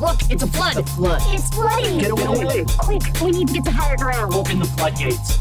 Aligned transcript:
Look, 0.00 0.18
it's 0.28 0.42
a 0.42 0.46
flood. 0.48 0.74
The 0.74 0.82
flood. 0.82 1.22
It's 1.26 1.48
flooding. 1.50 1.98
Get 1.98 2.10
away. 2.10 2.64
Quick, 2.78 3.02
we 3.22 3.30
need 3.30 3.48
to 3.48 3.54
get 3.54 3.64
to 3.64 3.70
higher 3.70 3.96
ground. 3.96 4.34
Open 4.34 4.58
the 4.58 4.64
floodgates. 4.64 5.38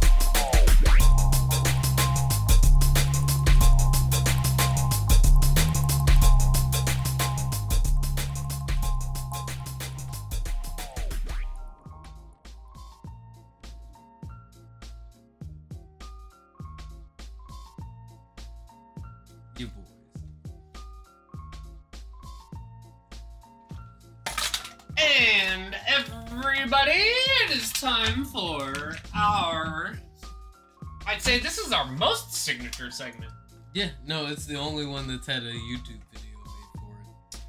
Our 31.74 31.92
most 31.94 32.34
signature 32.34 32.92
segment. 32.92 33.32
Yeah, 33.74 33.90
no, 34.06 34.28
it's 34.28 34.46
the 34.46 34.56
only 34.56 34.86
one 34.86 35.08
that's 35.08 35.26
had 35.26 35.44
a 35.44 35.52
YouTube 35.52 36.00
video 36.12 36.38
made 36.46 36.62
for 36.76 37.38
it. 37.38 37.42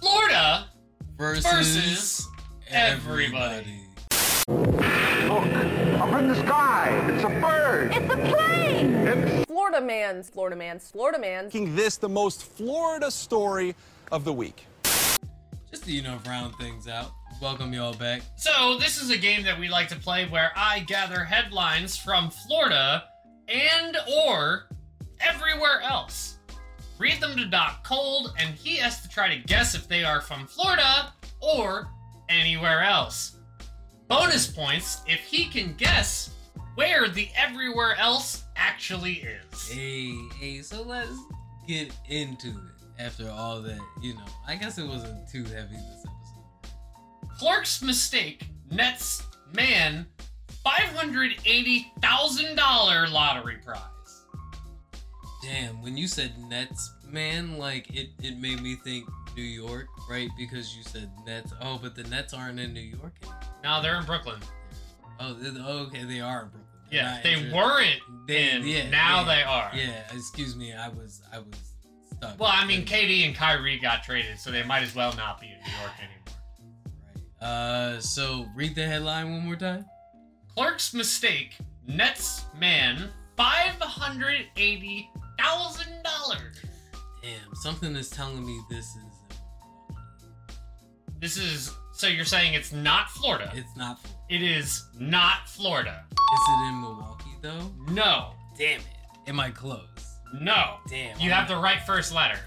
Florida 0.00 0.66
Versus, 1.16 1.44
versus 1.44 2.28
everybody. 2.68 3.86
Look, 4.48 5.46
up 5.46 6.20
in 6.20 6.28
the 6.28 6.34
sky. 6.34 6.88
It's 7.08 7.24
a 7.24 7.28
bird. 7.28 7.92
It's 7.94 8.12
a 8.12 8.16
plane. 8.34 8.94
It's 9.06 9.46
Florida 9.46 9.80
man's, 9.80 10.28
Florida 10.28 10.56
man's, 10.56 10.90
Florida 10.90 11.18
man's. 11.18 11.54
making 11.54 11.76
this 11.76 11.96
the 11.96 12.08
most 12.08 12.42
Florida 12.44 13.10
story 13.10 13.76
of 14.10 14.24
the 14.24 14.32
week. 14.32 14.66
Just 15.70 15.84
to, 15.84 15.92
you 15.92 16.02
know, 16.02 16.18
round 16.26 16.56
things 16.56 16.88
out. 16.88 17.12
Welcome 17.40 17.72
y'all 17.72 17.94
back. 17.94 18.22
So, 18.36 18.76
this 18.78 19.00
is 19.00 19.10
a 19.10 19.16
game 19.16 19.44
that 19.44 19.58
we 19.58 19.68
like 19.68 19.88
to 19.88 19.96
play 19.96 20.26
where 20.28 20.50
I 20.56 20.80
gather 20.80 21.24
headlines 21.24 21.96
from 21.96 22.30
Florida 22.30 23.04
and 23.48 23.96
or 24.26 24.68
everywhere 25.20 25.80
else. 25.82 26.38
Read 26.98 27.20
them 27.20 27.36
to 27.36 27.46
Doc 27.46 27.84
Cold, 27.84 28.34
and 28.38 28.54
he 28.54 28.76
has 28.76 29.00
to 29.02 29.08
try 29.08 29.34
to 29.34 29.42
guess 29.46 29.74
if 29.74 29.88
they 29.88 30.04
are 30.04 30.20
from 30.20 30.46
Florida 30.46 31.12
or 31.40 31.88
anywhere 32.28 32.82
else. 32.82 33.36
Bonus 34.08 34.46
points 34.46 35.00
if 35.06 35.20
he 35.20 35.46
can 35.46 35.74
guess 35.74 36.34
where 36.74 37.08
the 37.08 37.28
everywhere 37.36 37.96
else 37.96 38.44
actually 38.56 39.24
is. 39.24 39.68
Hey, 39.68 40.14
hey, 40.38 40.62
so 40.62 40.82
let's 40.82 41.18
get 41.66 41.92
into 42.08 42.48
it. 42.48 42.54
After 42.98 43.28
all 43.30 43.60
that, 43.62 43.80
you 44.00 44.14
know, 44.14 44.26
I 44.46 44.54
guess 44.54 44.78
it 44.78 44.86
wasn't 44.86 45.28
too 45.28 45.44
heavy 45.44 45.74
this 45.74 46.04
episode. 46.06 47.38
Clerk's 47.38 47.82
mistake 47.82 48.46
nets 48.70 49.22
man 49.54 50.06
$580,000 50.64 53.12
lottery 53.12 53.56
prize. 53.64 53.78
Damn, 55.42 55.82
when 55.82 55.96
you 55.96 56.06
said 56.06 56.32
Nets, 56.48 56.92
man, 57.08 57.58
like 57.58 57.90
it, 57.94 58.10
it 58.22 58.38
made 58.38 58.62
me 58.62 58.76
think 58.76 59.08
New 59.36 59.42
York, 59.42 59.86
right? 60.08 60.28
Because 60.38 60.76
you 60.76 60.84
said 60.84 61.10
Nets. 61.26 61.52
Oh, 61.60 61.78
but 61.82 61.96
the 61.96 62.04
Nets 62.04 62.32
aren't 62.32 62.60
in 62.60 62.72
New 62.72 62.80
York 62.80 63.12
anymore. 63.22 63.40
Now 63.64 63.80
they're 63.80 63.98
in 63.98 64.04
Brooklyn. 64.04 64.38
Oh, 65.18 65.36
oh, 65.66 65.78
okay, 65.86 66.04
they 66.04 66.20
are 66.20 66.42
in 66.42 66.48
Brooklyn. 66.48 66.66
They're 66.90 67.02
Yeah, 67.02 67.20
they 67.22 67.50
weren't 67.52 68.00
They- 68.28 68.50
in. 68.52 68.66
yeah, 68.66 68.88
now 68.90 69.20
yeah, 69.20 69.24
they 69.34 69.42
are. 69.42 69.70
Yeah, 69.74 70.02
excuse 70.14 70.54
me, 70.54 70.72
I 70.74 70.88
was, 70.88 71.22
I 71.32 71.38
was 71.38 71.46
stuck. 72.16 72.38
Well, 72.38 72.52
I 72.52 72.64
mean, 72.66 72.84
KD 72.84 73.24
and 73.26 73.34
Kyrie 73.34 73.78
got 73.78 74.04
traded, 74.04 74.38
so 74.38 74.50
they 74.52 74.62
might 74.62 74.82
as 74.82 74.94
well 74.94 75.12
not 75.16 75.40
be 75.40 75.46
in 75.48 75.54
New 75.54 75.72
York 75.80 75.92
anymore. 75.98 76.18
Right. 77.40 77.48
Uh, 77.48 78.00
so 78.00 78.46
read 78.54 78.74
the 78.76 78.86
headline 78.86 79.32
one 79.32 79.44
more 79.46 79.56
time. 79.56 79.86
Clerk's 80.56 80.92
mistake 80.94 81.56
nets 81.86 82.44
man 82.58 83.10
$580,000. 83.38 85.08
Damn, 87.22 87.54
something 87.54 87.96
is 87.96 88.10
telling 88.10 88.44
me 88.44 88.60
this 88.68 88.86
is. 88.86 88.96
Uh, 89.30 89.34
this 91.20 91.36
is. 91.36 91.72
So 91.94 92.06
you're 92.06 92.24
saying 92.24 92.54
it's 92.54 92.72
not 92.72 93.10
Florida? 93.10 93.52
It's 93.54 93.76
not. 93.76 94.00
Florida. 94.00 94.18
It 94.28 94.42
is 94.42 94.84
not 94.98 95.48
Florida. 95.48 96.04
Is 96.10 96.48
it 96.48 96.68
in 96.68 96.80
Milwaukee 96.80 97.36
though? 97.40 97.72
No. 97.92 98.32
Damn 98.58 98.80
it. 98.80 98.86
Am 99.28 99.38
I 99.40 99.50
close? 99.50 100.18
No. 100.40 100.78
Damn. 100.88 101.18
You 101.20 101.30
have 101.30 101.48
the 101.48 101.56
right 101.56 101.80
first 101.86 102.12
letter. 102.14 102.38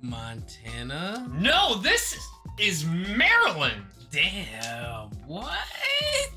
Montana. 0.00 1.28
No, 1.32 1.76
this 1.76 2.16
is 2.58 2.86
Maryland. 2.86 3.82
Damn. 4.10 5.10
What? 5.26 5.58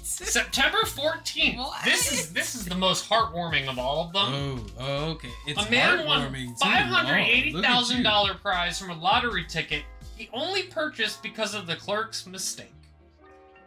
September 0.03 0.79
14th. 0.83 1.57
What? 1.57 1.83
This 1.83 2.11
is 2.11 2.33
this 2.33 2.55
is 2.55 2.65
the 2.65 2.75
most 2.75 3.09
heartwarming 3.09 3.67
of 3.67 3.79
all 3.79 4.05
of 4.05 4.13
them. 4.13 4.23
Oh, 4.33 4.65
oh, 4.79 5.05
okay. 5.11 5.29
It's 5.47 5.65
a 5.65 5.71
man 5.71 6.05
won 6.05 6.31
five 6.61 6.85
hundred 6.85 7.17
eighty 7.21 7.59
thousand 7.61 8.03
dollar 8.03 8.35
prize 8.35 8.79
from 8.79 8.91
a 8.91 8.97
lottery 8.97 9.45
ticket 9.45 9.83
he 10.15 10.29
only 10.33 10.63
purchased 10.63 11.23
because 11.23 11.53
of 11.53 11.67
the 11.67 11.75
clerk's 11.75 12.25
mistake. 12.25 12.71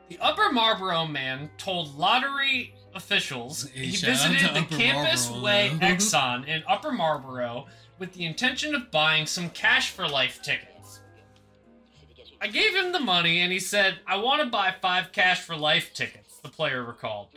The 0.09 0.19
Upper 0.21 0.53
Marlboro 0.53 1.05
man 1.06 1.50
told 1.59 1.97
lottery 1.97 2.75
officials 2.95 3.69
Hey, 3.71 3.87
he 3.87 3.97
visited 3.97 4.41
the 4.55 4.61
Upper 4.61 4.77
Campus 4.77 5.28
Marlboro, 5.28 5.45
Way. 5.45 5.71
Exxon 5.83 6.47
in 6.47 6.62
Upper 6.69 6.93
Marlboro 6.93 7.66
with 7.99 8.12
the 8.12 8.25
intention 8.25 8.75
of 8.75 8.91
buying 8.91 9.27
some 9.27 9.50
cash 9.50 9.91
for 9.91 10.09
life 10.09 10.41
tickets. 10.43 10.71
I 12.41 12.47
gave 12.48 12.74
him 12.74 12.92
the 12.92 13.00
money 13.00 13.41
and 13.41 13.52
he 13.52 13.58
said, 13.58 13.98
I 14.06 14.16
want 14.16 14.41
to 14.42 14.48
buy 14.48 14.74
five 14.80 15.12
cash 15.12 15.41
for 15.41 15.54
life 15.56 15.92
tickets, 15.94 16.38
the 16.38 16.48
player 16.48 16.82
recalled. 16.84 17.28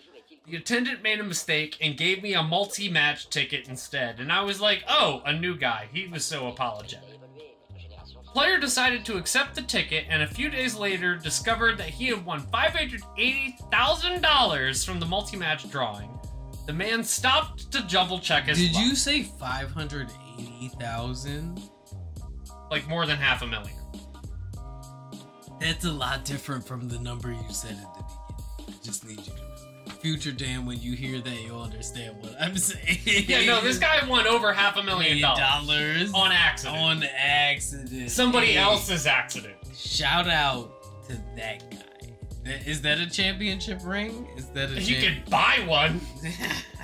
The 0.45 0.55
attendant 0.57 1.03
made 1.03 1.19
a 1.19 1.23
mistake 1.23 1.77
and 1.79 1.95
gave 1.97 2.21
me 2.23 2.33
a 2.33 2.41
multi 2.43 2.89
match 2.89 3.29
ticket 3.29 3.67
instead, 3.69 4.19
and 4.19 4.31
I 4.31 4.41
was 4.41 4.59
like, 4.59 4.83
oh, 4.89 5.21
a 5.25 5.31
new 5.31 5.55
guy. 5.55 5.87
He 5.93 6.07
was 6.07 6.25
so 6.25 6.47
apologetic. 6.47 7.05
Player 8.33 8.57
decided 8.59 9.05
to 9.05 9.17
accept 9.17 9.55
the 9.55 9.61
ticket 9.63 10.05
and 10.09 10.21
a 10.21 10.27
few 10.27 10.49
days 10.49 10.75
later 10.75 11.15
discovered 11.15 11.77
that 11.79 11.89
he 11.89 12.07
had 12.07 12.23
won 12.25 12.41
$580,000 12.53 14.85
from 14.85 14.99
the 14.99 15.05
multi 15.05 15.37
match 15.37 15.69
drawing. 15.71 16.09
The 16.67 16.73
man 16.73 17.03
stopped 17.03 17.71
to 17.71 17.81
double 17.83 18.19
check 18.19 18.43
his 18.45 18.57
Did 18.59 18.73
luck. 18.73 18.83
you 18.83 18.95
say 18.95 19.23
five 19.23 19.71
hundred 19.71 20.11
eighty 20.37 20.69
thousand? 20.79 21.61
like 22.69 22.87
more 22.87 23.07
than 23.07 23.17
half 23.17 23.41
a 23.41 23.47
million. 23.47 23.75
That's 25.59 25.85
a 25.85 25.91
lot 25.91 26.25
different 26.25 26.65
from 26.65 26.87
the 26.87 26.99
number 26.99 27.31
you 27.31 27.37
said 27.49 27.71
at 27.71 27.93
the 27.95 28.03
beginning. 28.03 28.75
I 28.81 28.83
just 28.85 29.05
need 29.05 29.17
you 29.19 29.23
to 29.25 29.29
know. 29.31 29.95
Future 30.01 30.31
Dan, 30.31 30.65
when 30.65 30.79
you 30.79 30.93
hear 30.93 31.19
that, 31.19 31.41
you'll 31.41 31.61
understand 31.61 32.15
what 32.21 32.33
I'm 32.39 32.57
saying. 32.57 32.99
Yeah, 33.27 33.43
no, 33.45 33.59
this 33.61 33.77
guy 33.79 34.07
won 34.07 34.25
over 34.27 34.53
half 34.53 34.77
a 34.77 34.83
million 34.83 35.19
dollars 35.21 36.11
on 36.13 36.31
accident. 36.31 36.77
on 36.77 37.03
accident. 37.17 38.09
Somebody 38.09 38.55
else's 38.55 39.05
accident. 39.05 39.55
Shout 39.75 40.29
out 40.29 40.71
to 41.07 41.17
that 41.35 41.69
guy. 41.69 41.77
Is 42.65 42.81
that 42.83 42.99
a 42.99 43.09
championship 43.09 43.79
ring? 43.83 44.25
Is 44.37 44.45
that 44.51 44.71
a 44.71 44.81
You 44.81 45.01
champ- 45.01 45.23
could 45.25 45.29
buy 45.31 45.63
one. 45.67 45.99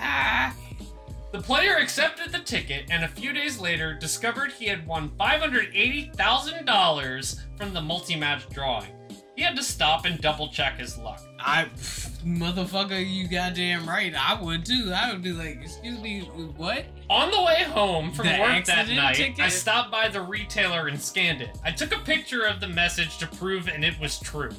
The 1.35 1.41
player 1.41 1.75
accepted 1.75 2.31
the 2.31 2.40
ticket 2.40 2.85
and 2.90 3.03
a 3.03 3.09
few 3.09 3.34
days 3.34 3.59
later 3.59 3.94
discovered 3.94 4.53
he 4.53 4.68
had 4.68 4.88
won 4.88 5.09
$580,000 5.19 7.40
from 7.57 7.73
the 7.73 7.81
multi 7.81 8.16
match 8.16 8.47
drawing. 8.51 8.88
He 9.35 9.41
had 9.41 9.57
to 9.57 9.63
stop 9.63 10.06
and 10.06 10.22
double 10.22 10.47
check 10.47 10.79
his 10.79 10.97
luck. 10.97 11.22
I, 11.38 11.66
motherfucker, 12.24 13.06
you 13.06 13.28
goddamn 13.28 13.85
right. 13.85 14.16
I 14.16 14.41
would 14.41 14.66
too. 14.66 14.94
I 14.95 15.12
would 15.12 15.24
be 15.24 15.34
like, 15.34 15.59
excuse 15.62 16.00
me, 16.00 16.22
what? 16.56 16.85
On 17.09 17.29
the 17.29 17.41
way 17.41 17.63
home 17.63 18.13
from 18.13 18.28
The 18.28 18.40
work 18.40 18.63
that 18.63 18.88
night, 18.88 19.15
ticket? 19.15 19.42
I 19.42 19.50
stopped 19.50 19.92
by 19.92 20.07
the 20.07 20.21
retailer 20.21 20.88
and 20.88 20.98
scanned 20.98 21.42
it. 21.42 21.57
I 21.65 21.71
took 21.71 21.94
a 21.94 22.00
picture 22.00 22.45
of 22.45 22.62
the 22.62 22.69
message 22.69 23.18
to 23.18 23.27
prove 23.27 23.68
and 23.68 23.83
it 23.83 24.00
was 24.00 24.21
true. 24.21 24.51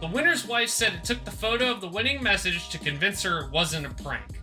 The 0.00 0.08
winner's 0.08 0.44
wife 0.44 0.70
said 0.70 0.92
it 0.92 1.04
took 1.04 1.24
the 1.24 1.30
photo 1.30 1.70
of 1.70 1.80
the 1.80 1.88
winning 1.88 2.20
message 2.20 2.68
to 2.70 2.78
convince 2.78 3.22
her 3.22 3.44
it 3.44 3.52
wasn't 3.52 3.86
a 3.86 3.90
prank. 4.02 4.39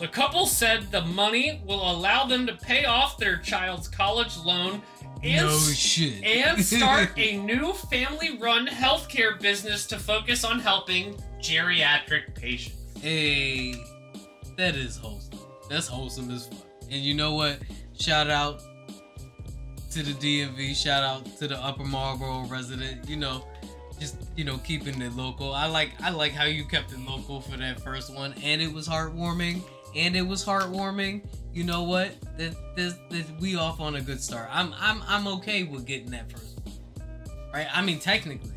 The 0.00 0.08
couple 0.08 0.46
said 0.46 0.90
the 0.90 1.02
money 1.02 1.62
will 1.64 1.90
allow 1.90 2.24
them 2.24 2.46
to 2.46 2.54
pay 2.54 2.84
off 2.84 3.16
their 3.16 3.36
child's 3.36 3.88
college 3.88 4.36
loan 4.38 4.82
and, 5.22 5.46
no 5.46 5.58
shit. 5.58 6.22
and 6.22 6.62
start 6.62 7.10
a 7.16 7.38
new 7.38 7.72
family 7.72 8.36
run 8.38 8.66
healthcare 8.66 9.40
business 9.40 9.86
to 9.86 9.98
focus 9.98 10.44
on 10.44 10.58
helping 10.58 11.14
geriatric 11.40 12.34
patients. 12.34 12.76
Hey, 13.00 13.74
that 14.56 14.76
is 14.76 14.96
wholesome. 14.96 15.38
That's 15.70 15.86
wholesome 15.86 16.30
as 16.30 16.46
fuck. 16.48 16.66
And 16.90 17.00
you 17.00 17.14
know 17.14 17.34
what? 17.34 17.58
Shout 17.98 18.28
out 18.28 18.60
to 19.92 20.02
the 20.02 20.12
DMV. 20.12 20.74
Shout 20.74 21.02
out 21.02 21.24
to 21.38 21.48
the 21.48 21.56
Upper 21.56 21.84
Marlboro 21.84 22.46
resident. 22.46 23.08
You 23.08 23.16
know, 23.16 23.46
just 23.98 24.16
you 24.36 24.44
know, 24.44 24.58
keeping 24.58 25.00
it 25.00 25.14
local. 25.14 25.52
I 25.52 25.66
like 25.66 25.92
I 26.02 26.10
like 26.10 26.32
how 26.32 26.44
you 26.44 26.64
kept 26.64 26.92
it 26.92 27.00
local 27.00 27.40
for 27.40 27.56
that 27.56 27.80
first 27.80 28.12
one, 28.14 28.34
and 28.42 28.60
it 28.60 28.72
was 28.72 28.88
heartwarming, 28.88 29.62
and 29.96 30.16
it 30.16 30.22
was 30.26 30.44
heartwarming, 30.44 31.22
you 31.52 31.64
know 31.64 31.82
what? 31.84 32.12
That, 32.38 32.54
that, 32.76 33.10
that 33.10 33.24
we 33.40 33.56
off 33.56 33.80
on 33.80 33.96
a 33.96 34.00
good 34.00 34.20
start. 34.20 34.48
I'm 34.52 34.74
I'm 34.78 35.02
I'm 35.06 35.26
okay 35.38 35.62
with 35.64 35.86
getting 35.86 36.10
that 36.10 36.30
first 36.30 36.58
one. 36.64 36.74
Right? 37.52 37.66
I 37.72 37.82
mean 37.82 37.98
technically 38.00 38.50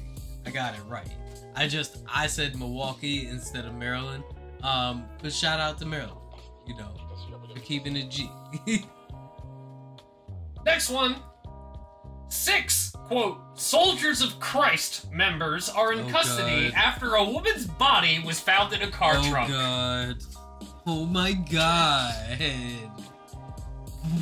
I 0.45 0.49
got 0.49 0.73
it 0.75 0.81
right. 0.87 1.09
I 1.55 1.67
just 1.67 1.97
I 2.11 2.27
said 2.27 2.57
Milwaukee 2.57 3.27
instead 3.27 3.65
of 3.65 3.75
Maryland. 3.75 4.23
Um, 4.63 5.05
but 5.21 5.31
shout 5.31 5.59
out 5.59 5.77
to 5.79 5.85
Maryland, 5.85 6.17
you 6.67 6.75
know, 6.77 6.91
for 7.53 7.59
keeping 7.61 7.95
it 7.95 8.09
G. 8.09 8.29
Next 10.65 10.89
one. 10.89 11.15
Six, 12.29 12.91
quote, 13.07 13.37
Soldiers 13.53 14.21
of 14.21 14.37
Christ 14.39 15.09
members 15.13 15.69
are 15.69 15.93
in 15.93 15.99
Oh, 16.01 16.09
custody 16.09 16.69
God. 16.69 16.73
after 16.75 17.15
a 17.15 17.23
woman's 17.23 17.65
body 17.65 18.19
was 18.25 18.39
found 18.39 18.73
in 18.73 18.81
a 18.81 18.91
car 18.91 19.13
oh 19.17 19.29
trunk. 19.29 19.49
god. 19.49 20.15
Oh 20.89 21.05
my 21.05 21.33
god. 21.33 22.13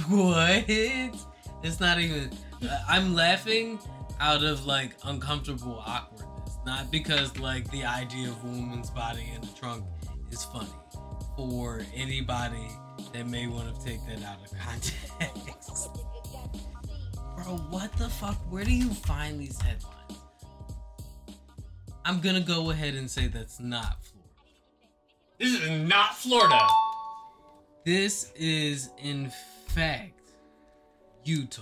What? 0.09 0.65
It's 0.67 1.79
not 1.79 1.99
even. 1.99 2.31
uh, 2.67 2.79
I'm 2.87 3.13
laughing 3.13 3.77
out 4.19 4.43
of 4.43 4.65
like 4.65 4.95
uncomfortable 5.03 5.83
awkwardness, 5.85 6.57
not 6.65 6.89
because 6.91 7.37
like 7.37 7.69
the 7.69 7.83
idea 7.85 8.29
of 8.29 8.43
a 8.43 8.47
woman's 8.47 8.89
body 8.89 9.31
in 9.35 9.41
the 9.41 9.47
trunk 9.59 9.85
is 10.31 10.43
funny 10.45 10.67
for 11.37 11.81
anybody 11.93 12.67
that 13.13 13.27
may 13.27 13.45
want 13.45 13.75
to 13.75 13.85
take 13.85 13.99
that 14.07 14.23
out 14.23 14.39
of 14.43 14.57
context. 14.57 15.89
Bro, 17.35 17.57
what 17.69 17.93
the 17.97 18.09
fuck? 18.09 18.37
Where 18.51 18.63
do 18.63 18.73
you 18.73 18.89
find 18.89 19.39
these 19.39 19.61
headlines? 19.61 20.19
I'm 22.03 22.21
gonna 22.21 22.41
go 22.41 22.71
ahead 22.71 22.95
and 22.95 23.09
say 23.09 23.27
that's 23.27 23.59
not. 23.59 23.97
This 25.37 25.61
is 25.61 25.69
not 25.69 26.15
Florida. 26.15 26.59
This 27.83 28.31
is, 28.35 28.89
in 28.97 29.29
fact, 29.67 30.31
Utah. 31.25 31.61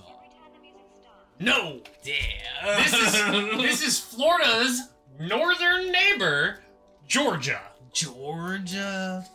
No. 1.40 1.82
Damn. 2.04 2.84
This 2.84 2.94
is 2.94 3.12
this 3.62 3.84
is 3.84 4.00
Florida's 4.00 4.90
northern 5.20 5.92
neighbor, 5.92 6.60
Georgia. 7.08 7.62
Georgia. 7.92 9.26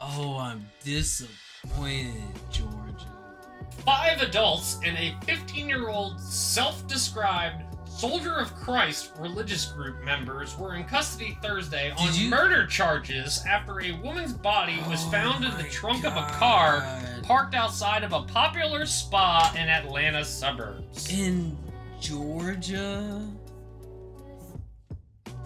Oh, 0.00 0.36
I'm 0.38 0.66
disappointed, 0.82 2.12
Georgia. 2.50 2.72
Five 3.84 4.20
adults 4.20 4.80
and 4.84 4.96
a 4.98 5.14
15-year-old 5.26 6.20
self-described 6.20 7.62
Soldier 7.96 8.36
of 8.36 8.54
Christ 8.54 9.12
religious 9.18 9.64
group 9.66 10.02
members 10.04 10.56
were 10.58 10.74
in 10.74 10.84
custody 10.84 11.38
Thursday 11.42 11.92
on 11.96 12.12
you- 12.14 12.28
murder 12.28 12.66
charges 12.66 13.42
after 13.48 13.80
a 13.80 13.92
woman's 14.02 14.34
body 14.34 14.76
was 14.86 15.02
Oh 15.06 15.10
found 15.10 15.44
in 15.46 15.56
the 15.56 15.64
trunk 15.64 16.04
of 16.04 16.12
a 16.14 16.26
car 16.32 16.86
parked 17.22 17.54
outside 17.54 18.04
of 18.04 18.12
a 18.12 18.22
popular 18.22 18.84
spa 18.84 19.50
in 19.56 19.68
Atlanta 19.68 20.24
suburbs. 20.26 21.10
In 21.10 21.56
Georgia. 21.98 23.26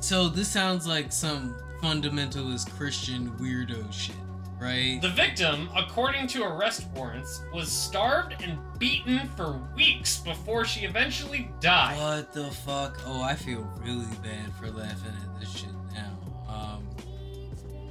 So 0.01 0.29
this 0.29 0.49
sounds 0.49 0.89
like 0.89 1.13
some 1.13 1.55
fundamentalist 1.81 2.71
Christian 2.77 3.31
weirdo 3.39 3.93
shit, 3.93 4.17
right? 4.61 5.01
The 5.01 5.09
victim, 5.09 5.69
according 5.77 6.27
to 6.29 6.45
arrest 6.45 6.87
warrants, 6.95 7.43
was 7.53 7.71
starved 7.71 8.37
and 8.43 8.59
beaten 8.79 9.29
for 9.37 9.61
weeks 9.75 10.19
before 10.19 10.65
she 10.65 10.85
eventually 10.87 11.51
died. 11.61 11.99
What 11.99 12.33
the 12.33 12.51
fuck? 12.51 13.01
Oh, 13.07 13.23
I 13.23 13.35
feel 13.35 13.67
really 13.83 14.07
bad 14.23 14.53
for 14.59 14.71
laughing 14.71 15.13
at 15.23 15.41
this 15.41 15.51
shit 15.57 15.71
now. 15.95 16.19
Um, 16.49 16.87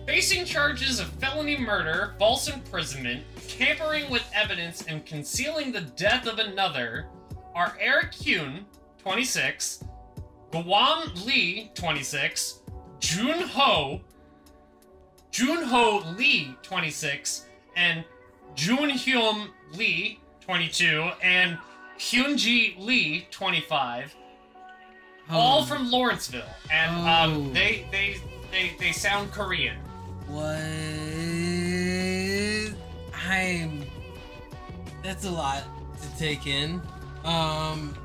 Facing 0.06 0.44
charges 0.45 1.00
of 1.00 1.07
felony 1.07 1.57
murder, 1.57 2.16
false 2.18 2.48
imprisonment, 2.50 3.24
tampering 3.48 4.10
with 4.10 4.24
evidence, 4.33 4.83
and 4.88 5.06
concealing 5.06 5.71
the 5.71 5.81
death 5.81 6.25
of 6.27 6.39
another 6.39 7.07
are 7.54 7.77
Eric 7.80 8.13
Kuhn, 8.13 8.66
26, 9.00 9.83
Guam 10.51 11.12
Lee, 11.25 11.71
26, 11.75 12.62
Jun 13.00 13.42
Ho, 13.50 14.01
Jun 15.40 15.64
Ho 15.64 16.04
Lee, 16.18 16.54
26, 16.64 17.46
and 17.78 18.04
Jun 18.56 18.90
Hyun 18.90 19.48
Lee, 19.74 20.20
22, 20.42 21.12
and 21.24 21.58
Hyunji 21.98 22.78
Lee, 22.78 23.26
25, 23.32 24.14
all 25.30 25.62
oh, 25.62 25.64
from 25.64 25.90
Lawrenceville, 25.90 26.44
and 26.70 26.92
Oh. 26.94 27.08
um, 27.08 27.54
they 27.54 27.88
they 27.90 28.18
they 28.52 28.76
they 28.82 28.92
sound 28.92 29.32
Korean. 29.32 29.78
What? 30.28 30.50
I'm. 33.32 33.86
That's 35.02 35.24
a 35.24 35.32
lot 35.32 35.64
to 36.02 36.18
take 36.20 36.48
in. 36.48 36.82
Um, 37.24 37.96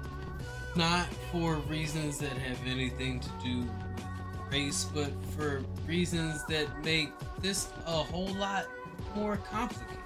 not 0.76 1.08
for 1.32 1.56
reasons 1.68 2.18
that 2.18 2.30
have 2.38 2.58
anything 2.64 3.18
to 3.18 3.28
do 3.42 3.64
race, 4.54 4.86
but 4.94 5.10
for 5.36 5.62
reasons 5.86 6.44
that 6.44 6.66
make 6.84 7.10
this 7.40 7.72
a 7.86 7.90
whole 7.90 8.32
lot 8.34 8.66
more 9.16 9.36
complicated. 9.38 9.98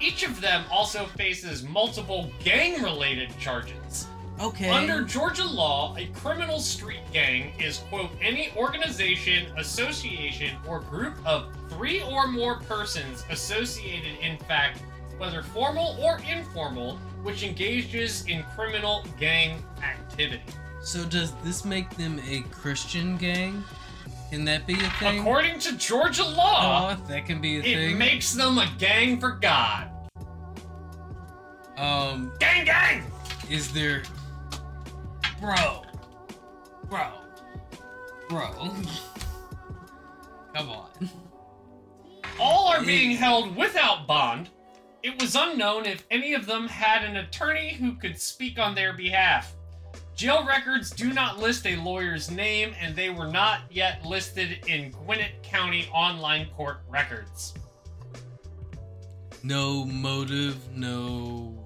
Each 0.00 0.24
of 0.24 0.40
them 0.40 0.64
also 0.70 1.04
faces 1.04 1.62
multiple 1.62 2.30
gang-related 2.42 3.38
charges. 3.38 4.06
Okay. 4.40 4.68
Under 4.68 5.02
Georgia 5.02 5.46
law, 5.46 5.94
a 5.96 6.06
criminal 6.06 6.58
street 6.58 7.02
gang 7.12 7.52
is, 7.60 7.78
quote, 7.90 8.10
any 8.20 8.50
organization, 8.56 9.46
association, 9.58 10.56
or 10.66 10.80
group 10.80 11.14
of 11.24 11.46
three 11.68 12.02
or 12.02 12.26
more 12.26 12.60
persons 12.60 13.24
associated, 13.30 14.18
in 14.20 14.38
fact, 14.38 14.82
whether 15.18 15.42
formal 15.42 15.96
or 16.02 16.20
informal, 16.28 16.96
which 17.22 17.44
engages 17.44 18.26
in 18.26 18.42
criminal 18.56 19.04
gang 19.20 19.62
activity. 19.82 20.42
So 20.84 21.04
does 21.04 21.32
this 21.42 21.64
make 21.64 21.88
them 21.96 22.20
a 22.28 22.42
Christian 22.50 23.16
gang? 23.16 23.64
Can 24.30 24.44
that 24.44 24.66
be 24.66 24.74
a 24.74 24.90
thing? 24.98 25.20
According 25.20 25.58
to 25.60 25.76
Georgia 25.76 26.24
law, 26.24 26.96
Oh, 26.98 27.04
that 27.08 27.24
can 27.26 27.40
be 27.40 27.56
a 27.56 27.60
it 27.60 27.62
thing. 27.64 27.98
makes 27.98 28.32
them 28.32 28.58
a 28.58 28.70
gang 28.78 29.18
for 29.20 29.32
God. 29.32 29.90
um, 31.76 32.32
Gang, 32.38 32.64
gang! 32.64 33.02
is 33.50 33.72
there 33.72 34.02
bro 35.40 35.82
bro 36.88 37.08
bro 38.30 38.48
come 40.54 40.70
on 40.70 40.88
All 42.40 42.68
are 42.68 42.82
being 42.82 43.10
held 43.16 43.54
without 43.56 44.06
bond. 44.06 44.48
It 45.02 45.20
was 45.20 45.34
unknown 45.36 45.84
if 45.84 46.06
any 46.10 46.32
of 46.32 46.46
them 46.46 46.66
had 46.68 47.04
an 47.04 47.16
attorney 47.16 47.74
who 47.74 47.94
could 47.96 48.18
speak 48.18 48.58
on 48.58 48.74
their 48.74 48.92
behalf. 48.94 49.54
Jail 50.14 50.46
records 50.46 50.90
do 50.90 51.12
not 51.12 51.40
list 51.40 51.66
a 51.66 51.74
lawyer's 51.76 52.30
name, 52.30 52.72
and 52.80 52.94
they 52.94 53.10
were 53.10 53.26
not 53.26 53.62
yet 53.70 54.04
listed 54.06 54.64
in 54.68 54.92
Gwinnett 54.92 55.42
County 55.42 55.88
online 55.92 56.46
court 56.56 56.78
records. 56.88 57.54
no 59.42 59.84
motive 59.84 60.56
no 60.74 61.62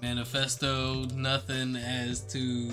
manifesto 0.00 1.04
nothing 1.14 1.76
as 1.76 2.20
to 2.22 2.70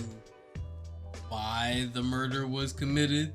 why 1.28 1.90
the 1.94 2.02
murder 2.02 2.48
was 2.48 2.72
committed 2.72 3.34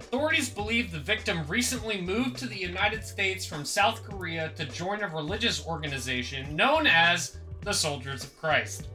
Authorities 0.00 0.48
believe 0.48 0.90
the 0.90 1.00
victim 1.00 1.44
recently 1.48 2.00
moved 2.00 2.38
to 2.38 2.46
the 2.46 2.56
United 2.56 3.04
States 3.04 3.44
from 3.44 3.64
South 3.64 4.02
Korea 4.02 4.50
to 4.56 4.64
join 4.64 5.02
a 5.02 5.08
religious 5.08 5.66
organization 5.66 6.56
known 6.56 6.86
as 6.86 7.36
the 7.60 7.74
Soldiers 7.74 8.24
of 8.24 8.34
Christ. 8.40 8.88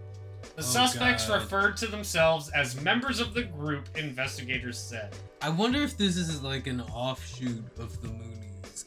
The 0.56 0.62
Oh, 0.62 0.66
suspects 0.66 1.28
God. 1.28 1.42
referred 1.42 1.78
to 1.78 1.88
themselves 1.88 2.50
as 2.50 2.80
members 2.80 3.20
of 3.20 3.34
the 3.34 3.44
group, 3.44 3.88
investigators 3.98 4.78
said. 4.78 5.16
i 5.42 5.50
wonder 5.50 5.82
if 5.82 5.98
this 5.98 6.16
is 6.16 6.44
like 6.44 6.68
an 6.68 6.82
offshoot 6.82 7.64
of 7.80 8.00
the 8.02 8.08
moonies 8.10 8.86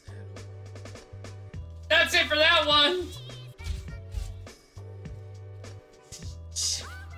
That's 1.89 2.13
it 2.15 2.25
for 2.27 2.35
that 2.35 2.65
one! 2.65 3.07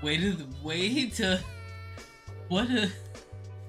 way 0.01 0.15
to 0.17 0.35
way 0.63 1.07
to 1.09 1.39
what 2.47 2.69
a 2.71 2.89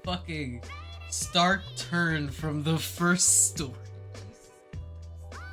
fucking 0.04 0.62
stark 1.10 1.60
turn 1.76 2.28
from 2.30 2.62
the 2.62 2.78
first 2.78 3.49
story 3.49 3.72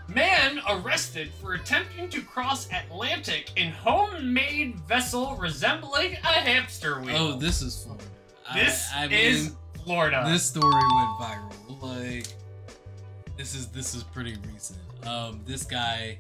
Man 0.08 0.60
arrested 0.70 1.32
for 1.42 1.54
attempting 1.56 2.10
to 2.10 2.22
cross 2.22 2.68
Atlantic 2.72 3.52
in 3.58 3.72
homemade 3.72 4.76
vessel 4.88 5.36
resembling 5.36 6.14
a 6.14 6.18
hamster 6.28 7.02
wheel. 7.02 7.16
oh 7.18 7.38
this 7.38 7.62
is 7.62 7.86
fun 7.86 7.98
This 8.54 8.88
I, 8.96 9.04
I 9.04 9.08
is 9.08 9.50
mean, 9.50 9.58
Florida. 9.84 10.24
this 10.28 10.46
story 10.46 10.72
went 10.74 11.10
viral 11.20 11.82
like 11.82 12.28
this 13.38 13.54
is 13.54 13.68
this 13.68 13.94
is 13.94 14.04
pretty 14.04 14.36
recent 14.52 14.80
um 15.06 15.42
this 15.46 15.64
guy 15.64 16.18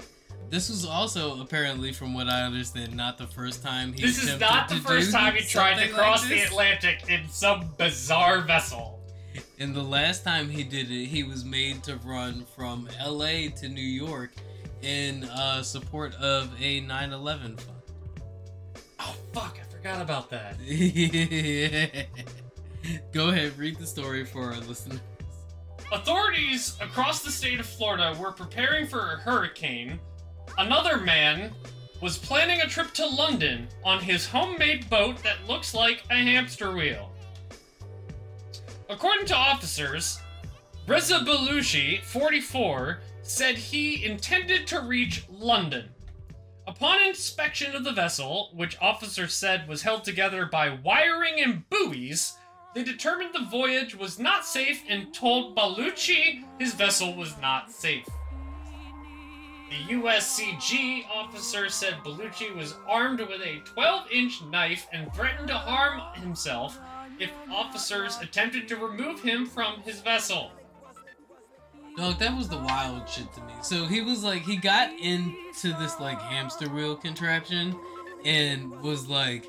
this 0.50 0.70
was 0.70 0.86
also 0.86 1.41
apparently 1.41 1.91
from 1.91 2.13
what 2.13 2.27
i 2.27 2.44
understand 2.44 2.96
not 2.96 3.17
the 3.17 3.25
first 3.27 3.63
time 3.63 3.91
he 3.94 4.01
This 4.01 4.22
is 4.24 4.39
not 4.39 4.70
the 4.70 4.75
first 4.75 5.12
time 5.12 5.34
he 5.36 5.44
tried 5.44 5.82
to 5.82 5.89
cross 5.94 6.22
like 6.22 6.29
the. 6.29 6.41
Atlantic 6.44 7.10
in 7.10 7.27
some 7.29 7.70
bizarre 7.77 8.41
vessel. 8.41 8.97
And 9.60 9.74
the 9.75 9.84
last 9.84 10.24
time 10.24 10.50
he 10.50 10.63
did 10.63 10.91
it, 10.91 11.06
he 11.06 11.24
was 11.24 11.44
made 11.44 11.84
to 11.84 11.98
run 11.98 12.46
from 12.56 12.88
LA 13.06 13.50
to 13.58 13.67
New 13.67 13.82
York 13.82 14.32
in 14.82 15.24
uh, 15.25 15.63
support 15.63 16.13
of 16.15 16.51
a 16.60 16.82
9 16.82 17.13
11 17.13 17.58
fund. 17.58 17.77
Oh 19.00 19.15
fuck! 19.34 19.60
I 19.62 19.63
forgot 19.72 20.01
about 20.01 20.29
that. 20.29 20.58
Go 23.12 23.29
ahead, 23.29 23.58
read 23.58 23.77
the 23.77 23.86
story 23.86 24.25
for 24.25 24.53
our 24.53 24.60
listeners. 24.62 25.00
Authorities 25.91 26.75
across 26.82 27.24
the 27.24 27.32
state 27.32 27.60
of 27.60 27.65
Florida 27.65 28.15
were 28.20 28.32
preparing 28.32 28.88
for 28.88 29.13
a 29.13 29.17
hurricane. 29.17 30.00
Another 30.58 30.98
man 30.98 31.53
was 32.01 32.17
planning 32.17 32.62
a 32.62 32.67
trip 32.67 32.94
to 32.94 33.06
London 33.06 33.67
on 33.84 34.00
his 34.00 34.25
homemade 34.27 34.89
boat 34.89 35.22
that 35.24 35.48
looks 35.48 35.74
like 35.74 36.03
a 36.10 36.15
hamster 36.15 36.74
wheel. 36.74 37.06
According 38.89 39.25
to 39.27 39.36
officers, 39.36 40.20
Reza 40.88 41.20
Baluchi, 41.20 42.01
44, 42.03 43.01
said 43.22 43.58
he 43.58 44.06
intended 44.06 44.65
to 44.67 44.79
reach 44.79 45.25
London. 45.29 45.89
Upon 46.67 47.01
inspection 47.01 47.75
of 47.75 47.84
the 47.84 47.91
vessel, 47.91 48.51
which 48.53 48.77
officers 48.79 49.34
said 49.34 49.67
was 49.67 49.82
held 49.82 50.06
together 50.06 50.46
by 50.46 50.70
wiring 50.70 51.41
and 51.41 51.70
buoys, 51.70 52.38
they 52.74 52.84
determined 52.84 53.34
the 53.34 53.50
voyage 53.51 53.94
was 53.94 54.20
not 54.20 54.46
safe 54.46 54.82
and 54.88 55.13
told 55.13 55.58
Baluchi 55.58 56.46
his 56.58 56.74
vessel 56.74 57.13
was 57.13 57.36
not 57.41 57.70
safe. 57.72 58.08
The 59.70 59.96
USCG 59.96 61.10
officer 61.10 61.67
said 61.67 61.96
Baluchi 62.06 62.56
was 62.56 62.75
armed 62.88 63.20
with 63.20 63.41
a 63.41 63.60
12 63.65 64.12
inch 64.12 64.41
knife 64.44 64.88
and 64.94 65.13
threatened 65.13 65.50
to 65.50 65.58
harm 65.58 66.01
himself 66.22 66.79
if 67.19 67.31
officers 67.51 68.17
attempted 68.21 68.67
to 68.67 68.75
remove 68.77 69.21
him 69.21 69.45
from 69.45 69.81
his 69.81 70.01
vessel. 70.01 70.51
Dog, 71.97 72.19
that 72.19 72.36
was 72.38 72.47
the 72.47 72.57
wild 72.57 73.09
shit 73.09 73.33
to 73.33 73.41
me. 73.41 73.53
So 73.63 73.86
he 73.86 74.01
was 74.01 74.24
like, 74.24 74.43
he 74.43 74.55
got 74.55 74.91
into 75.00 75.74
this 75.79 76.00
like 76.00 76.21
hamster 76.21 76.69
wheel 76.69 76.95
contraption 76.95 77.75
and 78.24 78.71
was 78.81 79.07
like, 79.07 79.45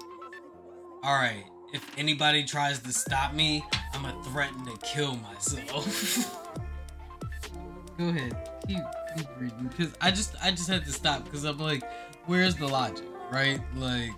all 1.02 1.14
right, 1.14 1.44
if 1.75 1.98
anybody 1.98 2.44
tries 2.44 2.78
to 2.80 2.92
stop 2.92 3.34
me, 3.34 3.64
I'm 3.92 4.02
gonna 4.02 4.22
threaten 4.25 4.64
to 4.64 4.76
kill 4.78 5.16
myself. 5.16 6.44
Go 7.98 8.08
ahead, 8.08 8.48
keep, 8.66 8.78
keep 9.16 9.26
reading, 9.38 9.70
because 9.76 9.92
I 10.00 10.10
just 10.10 10.34
I 10.42 10.50
just 10.50 10.68
had 10.68 10.84
to 10.87 10.92
stop 10.92 11.25
because 11.25 11.44
I'm 11.44 11.58
like, 11.58 11.82
where's 12.26 12.54
the 12.54 12.66
logic, 12.66 13.04
right? 13.30 13.60
Like, 13.75 14.12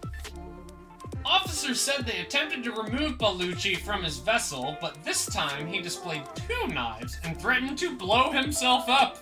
Officers 1.24 1.80
said 1.80 2.06
they 2.06 2.20
attempted 2.20 2.64
to 2.64 2.72
remove 2.72 3.18
Baluchi 3.18 3.76
from 3.76 4.02
his 4.02 4.18
vessel, 4.18 4.76
but 4.80 5.02
this 5.04 5.26
time 5.26 5.66
he 5.66 5.80
displayed 5.80 6.22
two 6.34 6.66
knives 6.68 7.18
and 7.24 7.40
threatened 7.40 7.78
to 7.78 7.96
blow 7.96 8.30
himself 8.30 8.88
up. 8.88 9.18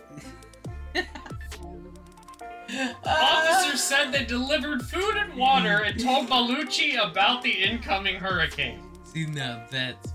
Officers 3.05 3.83
said 3.83 4.13
they 4.13 4.25
delivered 4.25 4.83
food 4.83 5.17
and 5.17 5.35
water 5.35 5.85
and 5.85 5.99
told 5.99 6.29
Baluchi 6.29 6.97
about 7.03 7.43
the 7.43 7.51
incoming 7.51 8.17
hurricane. 8.17 8.83
See 9.05 9.27
now 9.27 9.65
that's 9.71 10.13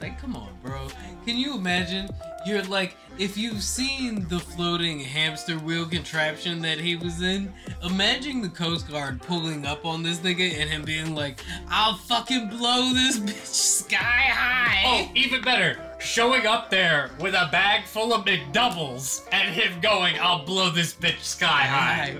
like 0.00 0.20
come 0.20 0.36
on 0.36 0.56
bro. 0.62 0.88
Can 1.24 1.36
you 1.36 1.56
imagine 1.56 2.08
you're 2.46 2.62
like 2.64 2.96
if 3.18 3.38
you've 3.38 3.62
seen 3.62 4.28
the 4.28 4.38
floating 4.38 5.00
hamster 5.00 5.58
wheel 5.58 5.86
contraption 5.86 6.60
that 6.60 6.78
he 6.78 6.96
was 6.96 7.22
in, 7.22 7.52
imagine 7.82 8.42
the 8.42 8.48
Coast 8.48 8.88
Guard 8.90 9.22
pulling 9.22 9.64
up 9.64 9.86
on 9.86 10.02
this 10.02 10.18
nigga 10.18 10.52
and 10.60 10.68
him 10.68 10.82
being 10.82 11.14
like, 11.14 11.40
I'll 11.68 11.96
fucking 11.96 12.50
blow 12.50 12.92
this 12.92 13.18
bitch 13.20 13.46
sky 13.46 13.96
high. 13.96 14.82
Oh, 14.84 15.10
even 15.14 15.40
better, 15.40 15.78
showing 15.98 16.46
up 16.46 16.68
there 16.68 17.10
with 17.20 17.34
a 17.34 17.48
bag 17.50 17.86
full 17.86 18.12
of 18.12 18.26
McDoubles 18.26 19.26
and 19.32 19.54
him 19.54 19.80
going, 19.80 20.16
I'll 20.20 20.44
blow 20.44 20.70
this 20.70 20.92
bitch 20.92 21.22
sky 21.22 21.46
high. 21.46 22.18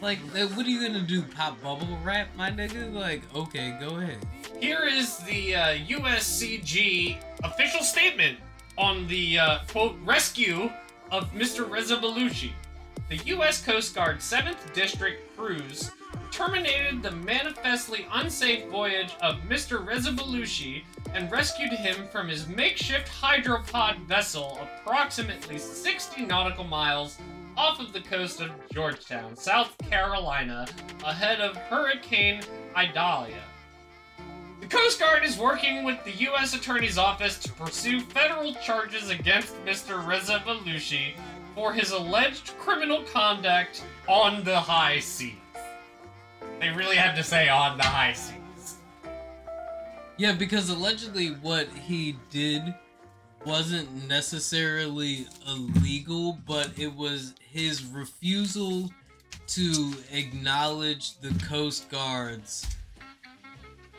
Like, 0.00 0.20
uh, 0.34 0.46
what 0.48 0.64
are 0.64 0.70
you 0.70 0.86
gonna 0.86 1.02
do? 1.02 1.22
Pop 1.22 1.60
bubble 1.60 1.98
wrap, 2.04 2.28
my 2.36 2.50
nigga? 2.50 2.92
Like, 2.94 3.22
okay, 3.34 3.76
go 3.80 3.96
ahead. 3.96 4.18
Here 4.60 4.84
is 4.84 5.18
the 5.18 5.56
uh, 5.56 5.74
USCG 5.74 7.18
official 7.44 7.82
statement 7.82 8.38
on 8.78 9.06
the 9.08 9.38
uh, 9.38 9.58
quote 9.68 9.96
rescue 10.04 10.70
of 11.10 11.32
Mr. 11.34 11.68
Baluchi. 11.68 12.52
The 13.08 13.16
U.S. 13.16 13.64
Coast 13.64 13.94
Guard 13.94 14.18
7th 14.18 14.72
District 14.72 15.36
crews 15.36 15.90
terminated 16.30 17.02
the 17.02 17.10
manifestly 17.10 18.06
unsafe 18.12 18.66
voyage 18.68 19.12
of 19.22 19.36
Mr. 19.48 19.84
Baluchi 19.84 20.84
and 21.14 21.30
rescued 21.30 21.72
him 21.72 22.06
from 22.08 22.28
his 22.28 22.46
makeshift 22.46 23.08
hydropod 23.08 23.98
vessel 24.06 24.58
approximately 24.62 25.58
60 25.58 26.26
nautical 26.26 26.64
miles 26.64 27.18
off 27.56 27.80
of 27.80 27.92
the 27.92 28.00
coast 28.02 28.40
of 28.40 28.50
Georgetown, 28.70 29.34
South 29.36 29.76
Carolina, 29.78 30.66
ahead 31.04 31.40
of 31.40 31.56
Hurricane 31.56 32.40
Idalia. 32.76 33.42
The 34.68 34.76
Coast 34.76 35.00
Guard 35.00 35.24
is 35.24 35.38
working 35.38 35.82
with 35.82 36.04
the 36.04 36.10
U.S. 36.10 36.52
Attorney's 36.52 36.98
Office 36.98 37.38
to 37.38 37.52
pursue 37.52 38.00
federal 38.00 38.52
charges 38.56 39.08
against 39.08 39.54
Mr. 39.64 40.06
Reza 40.06 40.42
Baluchi 40.46 41.14
for 41.54 41.72
his 41.72 41.90
alleged 41.92 42.48
criminal 42.58 43.02
conduct 43.04 43.82
on 44.06 44.44
the 44.44 44.60
high 44.60 44.98
seas. 44.98 45.32
They 46.60 46.68
really 46.68 46.96
had 46.96 47.16
to 47.16 47.22
say 47.22 47.48
on 47.48 47.78
the 47.78 47.84
high 47.84 48.12
seas. 48.12 48.76
Yeah, 50.18 50.32
because 50.32 50.68
allegedly 50.68 51.28
what 51.28 51.68
he 51.68 52.16
did 52.28 52.74
wasn't 53.46 54.06
necessarily 54.06 55.28
illegal, 55.46 56.36
but 56.46 56.72
it 56.76 56.94
was 56.94 57.32
his 57.40 57.86
refusal 57.86 58.90
to 59.46 59.94
acknowledge 60.12 61.18
the 61.20 61.32
Coast 61.46 61.88
Guard's 61.88 62.66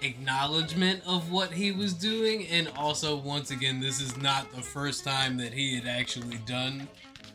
acknowledgement 0.01 1.01
of 1.05 1.31
what 1.31 1.51
he 1.51 1.71
was 1.71 1.93
doing. 1.93 2.47
And 2.47 2.71
also, 2.77 3.15
once 3.15 3.51
again, 3.51 3.79
this 3.79 4.01
is 4.01 4.17
not 4.17 4.51
the 4.53 4.61
first 4.61 5.03
time 5.03 5.37
that 5.37 5.53
he 5.53 5.75
had 5.75 5.87
actually 5.87 6.37
done 6.45 6.87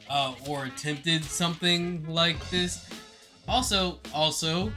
uh, 0.08 0.34
or 0.48 0.64
attempted 0.64 1.24
something 1.24 2.04
like 2.08 2.48
this. 2.50 2.88
Also, 3.48 3.98
also, 4.14 4.72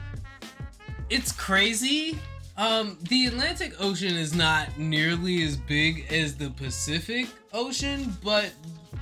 it's 1.10 1.32
crazy. 1.32 2.18
Um, 2.56 2.98
the 3.08 3.26
Atlantic 3.26 3.74
Ocean 3.80 4.16
is 4.16 4.34
not 4.34 4.78
nearly 4.78 5.44
as 5.44 5.56
big 5.56 6.12
as 6.12 6.36
the 6.36 6.50
Pacific 6.50 7.28
Ocean, 7.52 8.16
but 8.22 8.52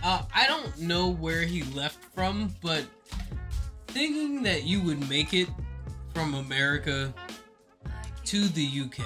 uh, 0.05 0.23
I 0.35 0.47
don't 0.47 0.79
know 0.79 1.09
where 1.09 1.43
he 1.43 1.63
left 1.75 2.05
from. 2.15 2.55
But 2.63 2.85
thinking 3.89 4.43
that 4.43 4.65
you 4.65 4.83
would 4.83 5.09
make 5.09 5.33
it 5.33 5.49
from 6.13 6.35
America 6.35 7.13
to 8.27 8.49
the 8.49 8.83
UK 8.85 9.05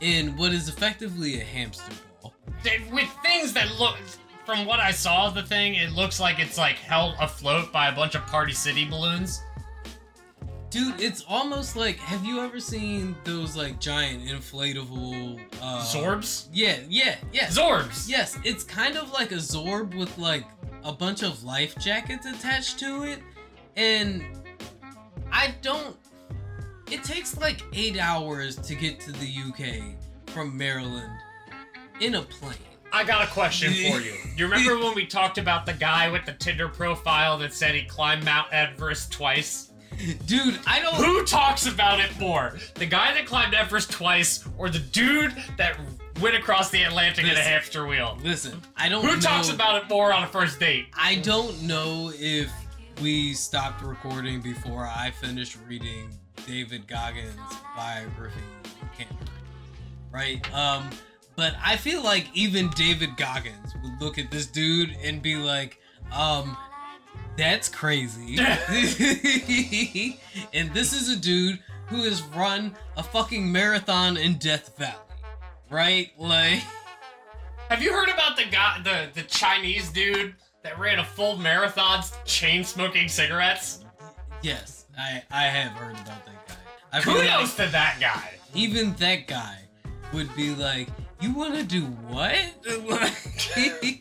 in 0.00 0.36
what 0.36 0.52
is 0.52 0.68
effectively 0.68 1.40
a 1.40 1.44
hamster 1.44 1.92
ball. 2.20 2.34
With 2.92 3.08
things 3.22 3.52
that 3.52 3.78
look, 3.78 3.96
from 4.44 4.66
what 4.66 4.80
I 4.80 4.90
saw 4.90 5.28
of 5.28 5.34
the 5.34 5.42
thing, 5.42 5.74
it 5.74 5.92
looks 5.92 6.20
like 6.20 6.38
it's 6.38 6.58
like 6.58 6.76
held 6.76 7.14
afloat 7.20 7.72
by 7.72 7.88
a 7.88 7.94
bunch 7.94 8.14
of 8.14 8.26
Party 8.26 8.52
City 8.52 8.84
balloons. 8.84 9.42
Dude, 10.70 11.00
it's 11.00 11.24
almost 11.28 11.76
like 11.76 11.96
have 11.98 12.24
you 12.24 12.40
ever 12.40 12.58
seen 12.58 13.14
those 13.22 13.56
like 13.56 13.78
giant 13.78 14.24
inflatable 14.24 15.40
uh 15.62 15.80
Zorbs? 15.82 16.48
Yeah, 16.52 16.78
yeah, 16.88 17.14
yeah. 17.32 17.46
Zorbs! 17.46 18.08
Yes, 18.08 18.36
it's 18.44 18.64
kind 18.64 18.96
of 18.96 19.12
like 19.12 19.30
a 19.30 19.36
Zorb 19.36 19.94
with 19.94 20.18
like 20.18 20.44
a 20.82 20.92
bunch 20.92 21.22
of 21.22 21.44
life 21.44 21.78
jackets 21.78 22.26
attached 22.26 22.80
to 22.80 23.04
it. 23.04 23.20
And 23.76 24.24
I 25.30 25.54
don't. 25.62 25.96
It 26.94 27.02
takes 27.02 27.36
like 27.36 27.60
eight 27.72 27.98
hours 27.98 28.54
to 28.54 28.76
get 28.76 29.00
to 29.00 29.10
the 29.10 29.26
UK 29.48 29.96
from 30.28 30.56
Maryland 30.56 31.10
in 31.98 32.14
a 32.14 32.22
plane. 32.22 32.54
I 32.92 33.02
got 33.02 33.26
a 33.26 33.32
question 33.32 33.72
for 33.90 34.00
you. 34.00 34.14
You 34.36 34.46
remember 34.46 34.78
when 34.78 34.94
we 34.94 35.04
talked 35.04 35.36
about 35.36 35.66
the 35.66 35.72
guy 35.72 36.08
with 36.08 36.24
the 36.24 36.34
Tinder 36.34 36.68
profile 36.68 37.36
that 37.38 37.52
said 37.52 37.74
he 37.74 37.82
climbed 37.82 38.24
Mount 38.24 38.46
Everest 38.52 39.10
twice? 39.10 39.72
Dude, 40.26 40.60
I 40.68 40.82
don't. 40.82 40.94
Who 40.94 41.24
talks 41.24 41.66
about 41.66 41.98
it 41.98 42.16
more? 42.20 42.56
The 42.74 42.86
guy 42.86 43.12
that 43.14 43.26
climbed 43.26 43.54
Everest 43.54 43.90
twice, 43.90 44.44
or 44.56 44.70
the 44.70 44.78
dude 44.78 45.34
that 45.58 45.76
went 46.20 46.36
across 46.36 46.70
the 46.70 46.84
Atlantic 46.84 47.24
in 47.24 47.32
a 47.32 47.40
hamster 47.40 47.88
wheel? 47.88 48.16
Listen, 48.22 48.62
I 48.76 48.88
don't. 48.88 49.04
Who 49.04 49.16
know, 49.16 49.20
talks 49.20 49.50
about 49.50 49.82
it 49.82 49.88
more 49.88 50.12
on 50.12 50.22
a 50.22 50.28
first 50.28 50.60
date? 50.60 50.86
I 50.96 51.16
don't 51.16 51.60
know 51.62 52.12
if 52.14 52.52
we 53.02 53.34
stopped 53.34 53.82
recording 53.82 54.40
before 54.40 54.86
I 54.86 55.10
finished 55.10 55.58
reading 55.66 56.16
David 56.46 56.86
Goggins' 56.86 57.36
biography 57.76 58.40
on 58.82 58.88
Canterbury, 58.96 59.30
right? 60.12 60.54
Um, 60.54 60.90
but 61.36 61.54
I 61.64 61.76
feel 61.76 62.02
like 62.02 62.28
even 62.34 62.70
David 62.70 63.16
Goggins 63.16 63.74
would 63.82 64.00
look 64.00 64.18
at 64.18 64.30
this 64.30 64.46
dude 64.46 64.96
and 65.02 65.20
be 65.22 65.36
like, 65.36 65.80
um, 66.12 66.56
that's 67.36 67.68
crazy. 67.68 68.36
and 70.52 70.72
this 70.72 70.92
is 70.92 71.08
a 71.10 71.16
dude 71.16 71.58
who 71.86 72.04
has 72.04 72.22
run 72.22 72.74
a 72.96 73.02
fucking 73.02 73.50
marathon 73.50 74.16
in 74.16 74.34
Death 74.34 74.76
Valley, 74.78 74.94
right? 75.70 76.12
Like, 76.18 76.62
Have 77.68 77.82
you 77.82 77.92
heard 77.92 78.08
about 78.08 78.36
the 78.36 78.44
guy, 78.50 78.80
the 78.84 79.08
the 79.20 79.26
Chinese 79.26 79.90
dude 79.90 80.34
that 80.62 80.78
ran 80.78 81.00
a 81.00 81.04
full 81.04 81.36
marathon 81.36 82.02
chain 82.24 82.62
smoking 82.62 83.08
cigarettes? 83.08 83.84
Yes, 84.42 84.83
I 84.98 85.22
I 85.30 85.42
have 85.44 85.72
heard 85.72 85.94
about 85.94 86.24
that 86.26 86.48
guy. 86.48 86.54
I 86.92 87.00
feel 87.00 87.14
like 87.14 87.28
Kudos 87.28 87.54
to 87.56 87.66
that 87.66 87.98
guy. 88.00 88.30
even 88.54 88.94
that 88.94 89.26
guy 89.26 89.58
would 90.12 90.34
be 90.36 90.54
like, 90.54 90.88
"You 91.20 91.34
want 91.34 91.54
to 91.54 91.64
do 91.64 91.82
what?" 91.82 92.36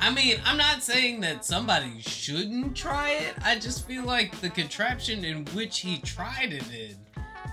I 0.00 0.12
mean, 0.12 0.38
I'm 0.44 0.58
not 0.58 0.82
saying 0.82 1.20
that 1.20 1.44
somebody 1.46 2.00
shouldn't 2.00 2.76
try 2.76 3.12
it. 3.12 3.34
I 3.42 3.58
just 3.58 3.86
feel 3.86 4.04
like 4.04 4.38
the 4.40 4.50
contraption 4.50 5.24
in 5.24 5.46
which 5.46 5.78
he 5.80 5.98
tried 5.98 6.52
it 6.52 6.64
in 6.70 6.96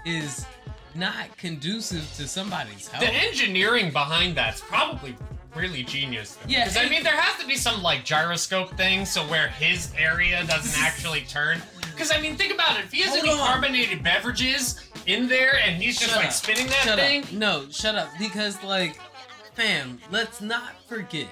is 0.05 0.45
not 0.93 1.35
conducive 1.37 2.03
to 2.17 2.27
somebody's 2.27 2.89
health. 2.89 3.05
The 3.05 3.13
engineering 3.13 3.91
behind 3.91 4.35
that's 4.35 4.59
probably 4.59 5.15
really 5.55 5.83
genius. 5.83 6.37
Yeah, 6.47 6.65
because 6.65 6.77
I 6.77 6.89
mean, 6.89 7.03
there 7.03 7.15
has 7.15 7.39
to 7.41 7.47
be 7.47 7.55
some 7.55 7.81
like 7.83 8.03
gyroscope 8.05 8.75
thing, 8.77 9.05
so 9.05 9.21
where 9.23 9.47
his 9.49 9.91
area 9.97 10.43
doesn't 10.45 10.81
actually 10.83 11.21
turn. 11.21 11.61
Because 11.93 12.11
I 12.11 12.19
mean, 12.21 12.35
think 12.35 12.53
about 12.53 12.79
it. 12.79 12.85
If 12.85 12.91
he 12.93 13.01
has 13.01 13.09
Hold 13.11 13.23
any 13.23 13.31
on. 13.33 13.37
carbonated 13.47 14.03
beverages 14.03 14.79
in 15.07 15.27
there 15.27 15.57
and 15.63 15.81
he's 15.81 15.99
just 15.99 16.11
Shut 16.11 16.19
like 16.19 16.27
up. 16.27 16.33
spinning 16.33 16.67
that 16.67 16.83
shut 16.83 16.99
thing, 16.99 17.23
Up. 17.23 17.31
No, 17.33 17.65
shut 17.69 17.95
up. 17.95 18.09
Because, 18.17 18.61
like, 18.63 18.99
fam, 19.53 19.99
let's 20.11 20.41
not 20.41 20.73
forget 20.87 21.27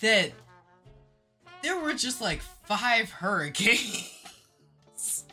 that 0.00 0.32
there 1.62 1.78
were 1.80 1.94
just 1.94 2.20
like 2.20 2.40
five 2.66 3.10
hurricanes 3.10 4.10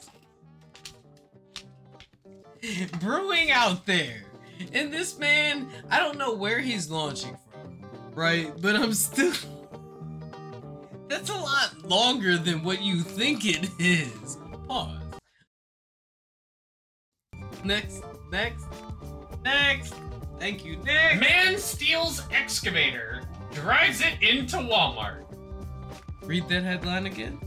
brewing 2.99 3.51
out 3.51 3.85
there. 3.85 4.23
And 4.73 4.91
this 4.91 5.19
man, 5.19 5.67
I 5.89 5.99
don't 5.99 6.17
know 6.17 6.33
where 6.33 6.59
he's 6.59 6.89
launching 6.89 7.29
from, 7.47 7.47
right? 8.17 8.51
But 8.59 8.75
I'm 8.75 8.93
still. 8.93 9.33
That's 11.07 11.29
a 11.29 11.36
lot 11.36 11.86
longer 11.86 12.38
than 12.38 12.63
what 12.63 12.81
you 12.81 13.01
think 13.01 13.45
it 13.45 13.69
is. 13.79 14.38
Pause. 14.67 15.00
Next, 17.63 18.03
next, 18.31 18.65
next. 19.45 19.93
Thank 20.39 20.65
you, 20.65 20.77
next. 20.77 21.19
man 21.19 21.57
steals 21.57 22.21
excavator, 22.31 23.21
drives 23.53 24.01
it 24.01 24.21
into 24.21 24.57
Walmart. 24.57 25.24
Read 26.24 26.47
that 26.50 26.63
headline 26.63 27.05
again. 27.05 27.39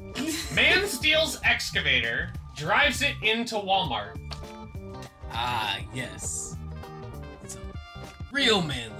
Man 0.55 0.87
steals 0.87 1.39
excavator, 1.45 2.33
drives 2.57 3.03
it 3.03 3.15
into 3.23 3.55
Walmart. 3.57 4.19
Ah, 5.33 5.79
yes. 5.95 6.57
So, 7.47 7.59
real 8.33 8.63
manly 8.63 9.00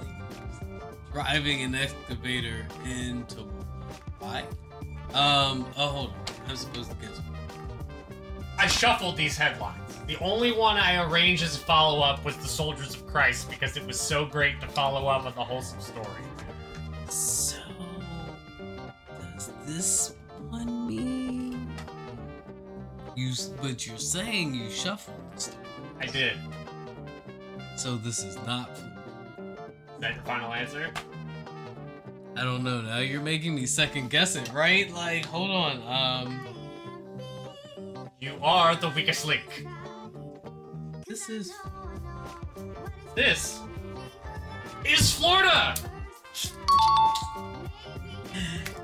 Driving 1.11 1.61
an 1.61 1.75
excavator 1.75 2.65
into 2.85 3.43
why? 4.19 4.43
Um. 5.13 5.65
Oh, 5.77 5.87
hold 5.87 6.09
on. 6.09 6.15
I'm 6.47 6.55
supposed 6.55 6.89
to 6.89 6.95
guess. 6.97 7.19
I 8.57 8.67
shuffled 8.67 9.17
these 9.17 9.35
headlines. 9.35 9.97
The 10.07 10.17
only 10.19 10.51
one 10.51 10.77
I 10.77 11.03
arranged 11.03 11.41
as 11.43 11.55
a 11.55 11.59
follow 11.59 12.01
up 12.01 12.23
was 12.23 12.37
The 12.37 12.47
Soldiers 12.47 12.93
of 12.93 13.07
Christ 13.07 13.49
because 13.49 13.75
it 13.75 13.85
was 13.85 13.99
so 13.99 14.25
great 14.25 14.61
to 14.61 14.67
follow 14.67 15.07
up 15.07 15.25
on 15.25 15.33
the 15.33 15.43
wholesome 15.43 15.81
story. 15.81 16.05
So, 17.09 17.57
does 19.33 19.51
this 19.65 20.15
one 20.49 20.87
mean 20.87 21.67
you? 23.15 23.33
But 23.61 23.87
you're 23.87 23.97
saying 23.97 24.53
you 24.53 24.69
shuffled. 24.69 25.55
I 25.99 26.05
did. 26.05 26.37
So 27.75 27.95
this 27.95 28.23
is 28.23 28.35
not. 28.45 28.69
Is 30.01 30.07
that 30.07 30.15
your 30.15 30.23
final 30.23 30.51
answer? 30.51 30.89
I 32.35 32.43
don't 32.43 32.63
know. 32.63 32.81
Now 32.81 32.97
you're 32.97 33.21
making 33.21 33.53
me 33.53 33.67
second 33.67 34.09
guess 34.09 34.35
it, 34.35 34.51
right? 34.51 34.91
Like, 34.91 35.25
hold 35.25 35.51
on. 35.51 36.27
Um, 36.27 38.07
You 38.19 38.33
are 38.41 38.75
the 38.75 38.89
weakest 38.89 39.27
link. 39.27 39.67
this 41.07 41.29
is 41.29 41.53
This 43.13 43.59
is 44.85 45.13
Florida! 45.13 45.75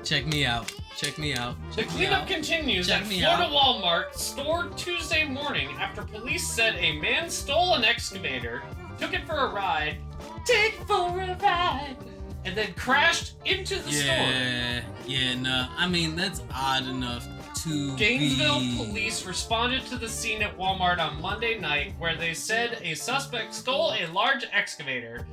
check 0.04 0.24
me 0.26 0.46
out. 0.46 0.72
Check 0.96 1.18
me 1.18 1.34
out. 1.34 1.56
The 1.70 1.82
Check 1.82 1.86
me 1.90 1.96
cleanup 1.96 2.22
out. 2.22 2.28
continues 2.28 2.86
Check 2.86 3.02
at 3.02 3.06
Florida 3.08 3.42
out. 3.42 3.50
Walmart 3.50 4.14
store 4.14 4.68
Tuesday 4.76 5.26
morning 5.26 5.68
after 5.80 6.02
police 6.02 6.48
said 6.48 6.76
a 6.76 6.92
man 7.00 7.28
stole 7.28 7.74
an 7.74 7.84
excavator, 7.84 8.62
took 8.98 9.14
it 9.14 9.26
for 9.26 9.36
a 9.36 9.48
ride, 9.48 9.96
take 10.44 10.74
for 10.86 11.20
a 11.20 11.36
ride, 11.40 11.96
and 12.44 12.56
then 12.56 12.72
crashed 12.74 13.34
into 13.44 13.76
the 13.76 13.92
store. 13.92 14.14
Yeah, 14.14 14.82
yeah, 15.06 15.34
no. 15.34 15.68
I 15.76 15.88
mean, 15.88 16.16
that's 16.16 16.42
odd 16.52 16.86
enough 16.86 17.26
to 17.64 17.96
Gainesville 17.96 18.60
be. 18.60 18.76
police 18.76 19.26
responded 19.26 19.84
to 19.86 19.96
the 19.96 20.08
scene 20.08 20.42
at 20.42 20.56
Walmart 20.56 20.98
on 20.98 21.20
Monday 21.20 21.58
night 21.58 21.94
where 21.98 22.16
they 22.16 22.34
said 22.34 22.78
a 22.82 22.94
suspect 22.94 23.54
stole 23.54 23.92
a 23.92 24.06
large 24.12 24.46
excavator, 24.52 25.26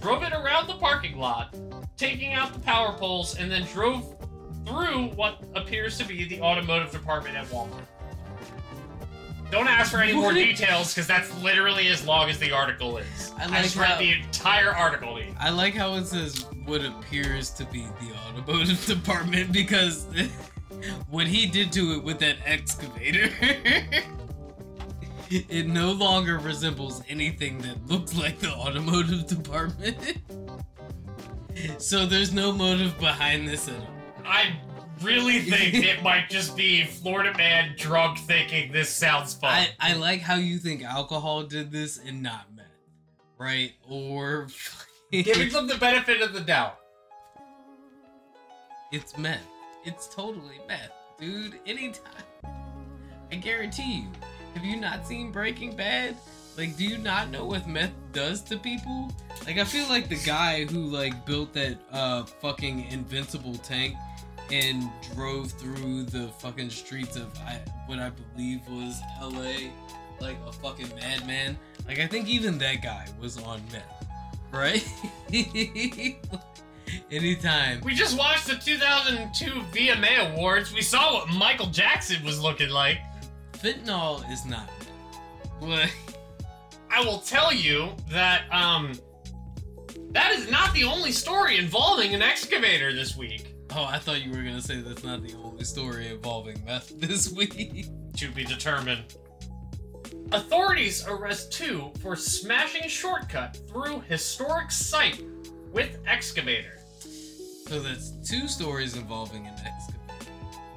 drove 0.00 0.22
it 0.22 0.32
around 0.32 0.68
the 0.68 0.74
parking 0.74 1.18
lot, 1.18 1.54
taking 1.96 2.32
out 2.32 2.52
the 2.52 2.60
power 2.60 2.92
poles, 2.92 3.36
and 3.36 3.50
then 3.50 3.64
drove 3.72 4.16
through 4.64 5.08
what 5.16 5.42
appears 5.54 5.98
to 5.98 6.04
be 6.04 6.24
the 6.24 6.40
automotive 6.40 6.92
department 6.92 7.36
at 7.36 7.46
Walmart. 7.46 7.86
Don't 9.52 9.68
ask 9.68 9.92
for 9.92 10.00
any 10.00 10.14
more 10.14 10.32
details 10.32 10.94
because 10.94 11.06
that's 11.06 11.30
literally 11.42 11.88
as 11.88 12.06
long 12.06 12.30
as 12.30 12.38
the 12.38 12.52
article 12.52 12.96
is. 12.96 13.32
I 13.38 13.44
I, 13.44 13.46
like 13.48 13.62
just 13.64 13.76
read 13.76 13.90
how- 13.90 13.98
the 13.98 14.12
entire 14.12 14.74
article. 14.74 15.18
I 15.38 15.50
like 15.50 15.74
how 15.74 15.92
it 15.96 16.06
says 16.06 16.46
what 16.64 16.82
appears 16.82 17.50
to 17.50 17.66
be 17.66 17.82
the 18.00 18.14
automotive 18.26 18.84
department 18.86 19.52
because 19.52 20.06
what 21.10 21.26
he 21.26 21.44
did 21.44 21.70
to 21.72 21.92
it 21.92 22.02
with 22.02 22.18
that 22.20 22.36
excavator. 22.46 23.28
It 25.34 25.66
no 25.66 25.92
longer 25.92 26.36
resembles 26.38 27.02
anything 27.08 27.56
that 27.62 27.86
looks 27.86 28.14
like 28.14 28.38
the 28.38 28.50
automotive 28.50 29.26
department. 29.26 29.96
so 31.78 32.04
there's 32.04 32.34
no 32.34 32.52
motive 32.52 32.98
behind 32.98 33.48
this 33.48 33.66
at 33.66 33.76
all. 33.76 33.86
I 34.26 34.52
really 35.02 35.40
think 35.50 35.74
it 35.74 36.02
might 36.02 36.28
just 36.28 36.56
be 36.56 36.84
Florida 36.84 37.36
man 37.36 37.74
drunk 37.76 38.18
thinking 38.18 38.72
this 38.72 38.88
sounds 38.90 39.34
fun. 39.34 39.52
I, 39.52 39.92
I 39.92 39.94
like 39.94 40.20
how 40.20 40.36
you 40.36 40.58
think 40.58 40.82
alcohol 40.82 41.42
did 41.44 41.70
this 41.70 41.98
and 41.98 42.22
not 42.22 42.46
meth, 42.54 42.66
right? 43.38 43.72
Or 43.88 44.48
Giving 45.12 45.50
them 45.50 45.66
the 45.66 45.76
benefit 45.76 46.22
of 46.22 46.32
the 46.32 46.40
doubt. 46.40 46.78
it's 48.92 49.16
meth. 49.18 49.40
It's 49.84 50.06
totally 50.08 50.60
meth, 50.68 50.92
dude. 51.20 51.58
Anytime. 51.66 52.12
I 53.30 53.36
guarantee 53.36 54.00
you. 54.02 54.08
Have 54.54 54.64
you 54.64 54.76
not 54.76 55.06
seen 55.06 55.32
Breaking 55.32 55.74
Bad? 55.74 56.16
Like, 56.56 56.76
do 56.76 56.84
you 56.84 56.98
not 56.98 57.30
know 57.30 57.46
what 57.46 57.66
meth 57.66 57.92
does 58.12 58.42
to 58.42 58.58
people? 58.58 59.10
Like, 59.46 59.56
I 59.58 59.64
feel 59.64 59.88
like 59.88 60.08
the 60.10 60.18
guy 60.26 60.66
who 60.66 60.84
like 60.84 61.24
built 61.24 61.52
that 61.54 61.78
uh 61.90 62.24
fucking 62.24 62.90
invincible 62.90 63.54
tank 63.56 63.96
and 64.52 64.90
drove 65.14 65.50
through 65.52 66.04
the 66.04 66.28
fucking 66.38 66.68
streets 66.68 67.16
of 67.16 67.36
I, 67.38 67.60
what 67.86 67.98
I 67.98 68.10
believe 68.10 68.60
was 68.68 69.00
L.A. 69.20 69.72
like 70.20 70.36
a 70.46 70.52
fucking 70.52 70.94
madman. 70.94 71.58
Like, 71.88 71.98
I 71.98 72.06
think 72.06 72.28
even 72.28 72.58
that 72.58 72.82
guy 72.82 73.06
was 73.18 73.38
on 73.38 73.62
meth, 73.72 74.06
right? 74.52 74.86
Anytime. 77.10 77.80
We 77.82 77.94
just 77.94 78.18
watched 78.18 78.46
the 78.46 78.56
2002 78.56 79.50
VMA 79.50 80.32
Awards. 80.34 80.74
We 80.74 80.82
saw 80.82 81.14
what 81.14 81.30
Michael 81.30 81.68
Jackson 81.68 82.22
was 82.22 82.40
looking 82.40 82.68
like. 82.68 82.98
Fentanyl 83.54 84.30
is 84.30 84.44
not. 84.44 84.68
I 85.62 87.00
will 87.04 87.20
tell 87.20 87.52
you 87.52 87.90
that 88.10 88.52
um 88.52 88.92
that 90.10 90.32
is 90.32 90.50
not 90.50 90.74
the 90.74 90.84
only 90.84 91.12
story 91.12 91.56
involving 91.56 92.14
an 92.14 92.20
excavator 92.20 92.92
this 92.92 93.16
week. 93.16 93.51
Oh, 93.74 93.84
I 93.84 93.98
thought 93.98 94.22
you 94.22 94.30
were 94.30 94.42
gonna 94.42 94.60
say 94.60 94.80
that's 94.82 95.02
not 95.02 95.22
the 95.22 95.34
only 95.42 95.64
story 95.64 96.08
involving 96.08 96.62
meth 96.66 96.88
this 97.00 97.32
week. 97.32 97.86
To 98.16 98.30
be 98.30 98.44
determined. 98.44 99.02
Authorities 100.32 101.06
arrest 101.06 101.52
two 101.52 101.90
for 102.00 102.14
smashing 102.14 102.86
shortcut 102.88 103.58
through 103.68 104.00
historic 104.08 104.70
site 104.70 105.22
with 105.72 105.96
excavator. 106.06 106.78
So 107.66 107.80
that's 107.80 108.10
two 108.28 108.46
stories 108.46 108.96
involving 108.96 109.46
an 109.46 109.54
excavator. 109.54 110.34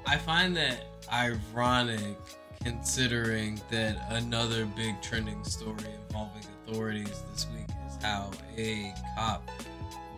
I 0.08 0.18
find 0.18 0.56
that 0.56 0.86
ironic 1.12 2.18
considering 2.64 3.60
that 3.72 3.98
another 4.10 4.66
big 4.66 5.02
trending 5.02 5.44
story 5.44 5.90
involving 6.08 6.44
authorities 6.68 7.24
this 7.34 7.48
week 7.54 7.68
is 7.88 8.02
how 8.02 8.32
a 8.58 8.94
cop 9.18 9.50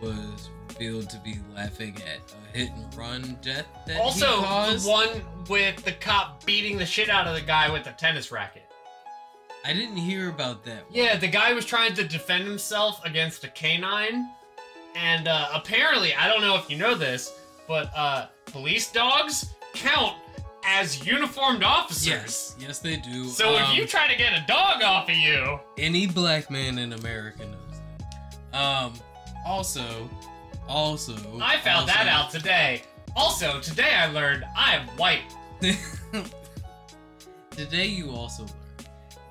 was 0.00 0.48
revealed 0.78 1.10
to 1.10 1.18
be 1.18 1.38
laughing 1.54 1.96
at 2.06 2.20
a 2.54 2.56
hit 2.58 2.70
and 2.70 2.94
run 2.94 3.38
death 3.42 3.66
that 3.86 4.00
Also, 4.00 4.26
he 4.38 4.44
caused. 4.44 4.86
the 4.86 4.90
one 4.90 5.22
with 5.48 5.82
the 5.84 5.92
cop 5.92 6.44
beating 6.44 6.78
the 6.78 6.86
shit 6.86 7.08
out 7.08 7.26
of 7.26 7.34
the 7.34 7.40
guy 7.40 7.70
with 7.70 7.84
the 7.84 7.90
tennis 7.92 8.30
racket. 8.30 8.62
I 9.64 9.72
didn't 9.72 9.96
hear 9.96 10.28
about 10.28 10.64
that. 10.64 10.84
Yeah, 10.90 11.16
the 11.16 11.26
guy 11.28 11.52
was 11.52 11.64
trying 11.64 11.94
to 11.94 12.04
defend 12.04 12.44
himself 12.44 13.04
against 13.04 13.42
a 13.44 13.48
canine, 13.48 14.28
And 14.94 15.28
uh, 15.28 15.48
apparently, 15.52 16.14
I 16.14 16.28
don't 16.28 16.40
know 16.40 16.56
if 16.56 16.70
you 16.70 16.76
know 16.78 16.94
this, 16.94 17.32
but 17.66 17.90
uh, 17.94 18.26
police 18.46 18.90
dogs 18.90 19.46
count 19.74 20.16
as 20.64 21.04
uniformed 21.06 21.62
officers. 21.62 22.06
Yes, 22.06 22.56
yes, 22.58 22.78
they 22.78 22.96
do. 22.96 23.26
So 23.26 23.54
if 23.56 23.62
Um, 23.68 23.76
you 23.76 23.86
try 23.86 24.08
to 24.08 24.16
get 24.16 24.32
a 24.32 24.44
dog 24.46 24.82
off 24.82 25.08
of 25.08 25.14
you, 25.16 25.58
any 25.76 26.06
black 26.06 26.50
man 26.50 26.78
in 26.78 26.92
America 26.94 27.44
knows 27.44 27.80
that. 28.52 28.58
Um, 28.58 28.94
also, 29.46 30.08
also, 30.68 31.14
I 31.40 31.58
found 31.58 31.82
also- 31.82 31.92
that 31.94 32.06
out 32.08 32.30
today. 32.30 32.82
Also, 33.16 33.58
today 33.60 33.94
I 33.94 34.06
learned 34.12 34.44
I'm 34.56 34.86
white. 34.96 35.22
Today, 37.50 37.86
you 37.86 38.12
also 38.12 38.44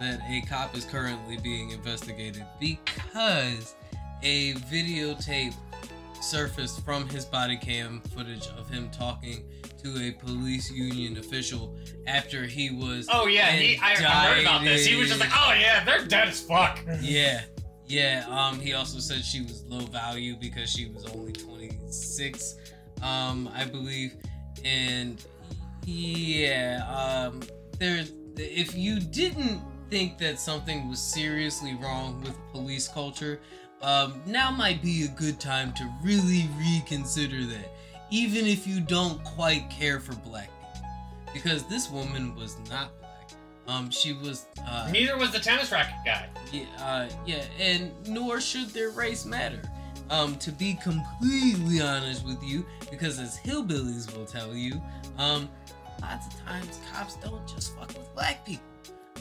learned 0.02 0.20
that 0.20 0.20
a 0.30 0.42
cop 0.42 0.76
is 0.76 0.84
currently 0.84 1.38
being 1.38 1.70
investigated 1.70 2.44
because 2.60 3.76
a 4.22 4.54
videotape 4.56 5.54
surfaced 6.20 6.84
from 6.84 7.08
his 7.08 7.24
body 7.24 7.56
cam 7.56 8.02
footage 8.14 8.48
of 8.58 8.70
him 8.70 8.90
talking 8.92 9.46
to 9.82 9.98
a 10.02 10.12
police 10.12 10.70
union 10.70 11.18
official 11.18 11.78
after 12.06 12.44
he 12.44 12.70
was. 12.72 13.08
Oh 13.10 13.28
yeah, 13.28 13.52
he, 13.52 13.78
I, 13.78 13.92
I 13.92 13.96
heard 13.96 14.42
about 14.42 14.64
this. 14.64 14.86
He 14.86 14.98
was 14.98 15.08
just 15.08 15.22
like, 15.22 15.30
oh 15.34 15.54
yeah, 15.58 15.86
they're 15.86 16.06
dead 16.06 16.28
as 16.28 16.42
fuck. 16.42 16.80
Yeah, 17.02 17.44
yeah. 17.88 18.26
Um, 18.30 18.60
he 18.60 18.74
also 18.74 19.00
said 19.00 19.24
she 19.24 19.42
was 19.42 19.64
low 19.66 19.80
value 19.80 20.36
because 20.36 20.70
she 20.70 20.88
was 20.90 21.06
only 21.06 21.32
26, 21.32 22.56
um, 23.02 23.50
I 23.56 23.66
believe. 23.66 24.16
And 24.66 25.24
yeah, 25.86 26.84
um, 26.90 27.42
there's 27.80 28.12
if 28.36 28.76
you 28.76 29.00
didn't 29.00 29.62
think 29.90 30.18
that 30.20 30.40
something 30.40 30.90
was 30.90 31.00
seriously 31.00 31.78
wrong 31.82 32.22
with 32.22 32.38
police 32.52 32.88
culture, 32.88 33.40
um, 33.82 34.22
now 34.26 34.52
might 34.52 34.82
be 34.82 35.06
a 35.06 35.08
good 35.08 35.40
time 35.40 35.74
to 35.74 35.94
really 36.04 36.50
reconsider 36.58 37.46
that, 37.46 37.72
even 38.12 38.46
if 38.46 38.68
you 38.68 38.80
don't 38.82 39.24
quite 39.24 39.70
care 39.70 40.00
for 40.00 40.14
black 40.16 40.50
people, 40.62 40.90
because 41.34 41.64
this 41.68 41.90
woman 41.90 42.36
was 42.36 42.58
not. 42.70 42.92
Um, 43.68 43.90
she 43.90 44.14
was. 44.14 44.46
Uh, 44.66 44.90
Neither 44.92 45.18
was 45.18 45.32
the 45.32 45.40
tennis 45.40 45.72
racket 45.72 45.96
guy. 46.06 46.30
yeah, 46.52 46.64
uh, 46.80 47.10
yeah, 47.26 47.44
and 47.60 47.92
nor 48.08 48.40
should 48.40 48.70
their 48.70 48.90
race 48.92 49.26
matter. 49.26 49.62
Um, 50.10 50.38
to 50.38 50.54
be 50.54 50.76
completely 50.82 51.82
honest 51.82 52.26
with 52.26 52.42
you, 52.42 52.66
because 52.90 53.20
as 53.20 53.38
hillbillies 53.38 54.16
will 54.16 54.26
tell 54.26 54.56
you, 54.56 54.82
um, 55.18 55.50
lots 56.02 56.28
of 56.28 56.46
times 56.46 56.80
cops 56.94 57.16
don't 57.18 57.46
just 57.46 57.76
fuck 57.76 57.90
with 57.90 58.14
black 58.16 58.46
people. 58.46 58.64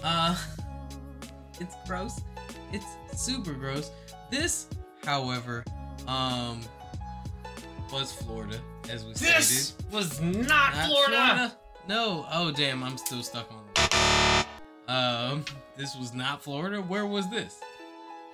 Uh, 0.05 0.37
it's 1.61 1.75
gross. 1.89 2.21
It's 2.73 2.87
super 3.15 3.53
gross. 3.53 3.91
This, 4.31 4.69
however, 5.05 5.65
um, 6.07 6.61
was 7.93 8.13
Florida, 8.13 8.59
as 8.89 9.05
we 9.05 9.15
stated. 9.15 9.37
This 9.39 9.75
was 9.91 10.21
not, 10.21 10.47
Not 10.49 10.87
Florida. 10.87 11.57
No. 11.89 12.27
Oh 12.31 12.53
damn, 12.53 12.85
I'm 12.85 12.97
still 12.99 13.23
stuck 13.25 13.51
on. 13.53 13.66
Um, 14.88 15.44
this 15.77 15.96
was 15.96 16.14
not 16.14 16.42
Florida. 16.42 16.81
Where 16.81 17.07
was 17.07 17.29
this? 17.31 17.61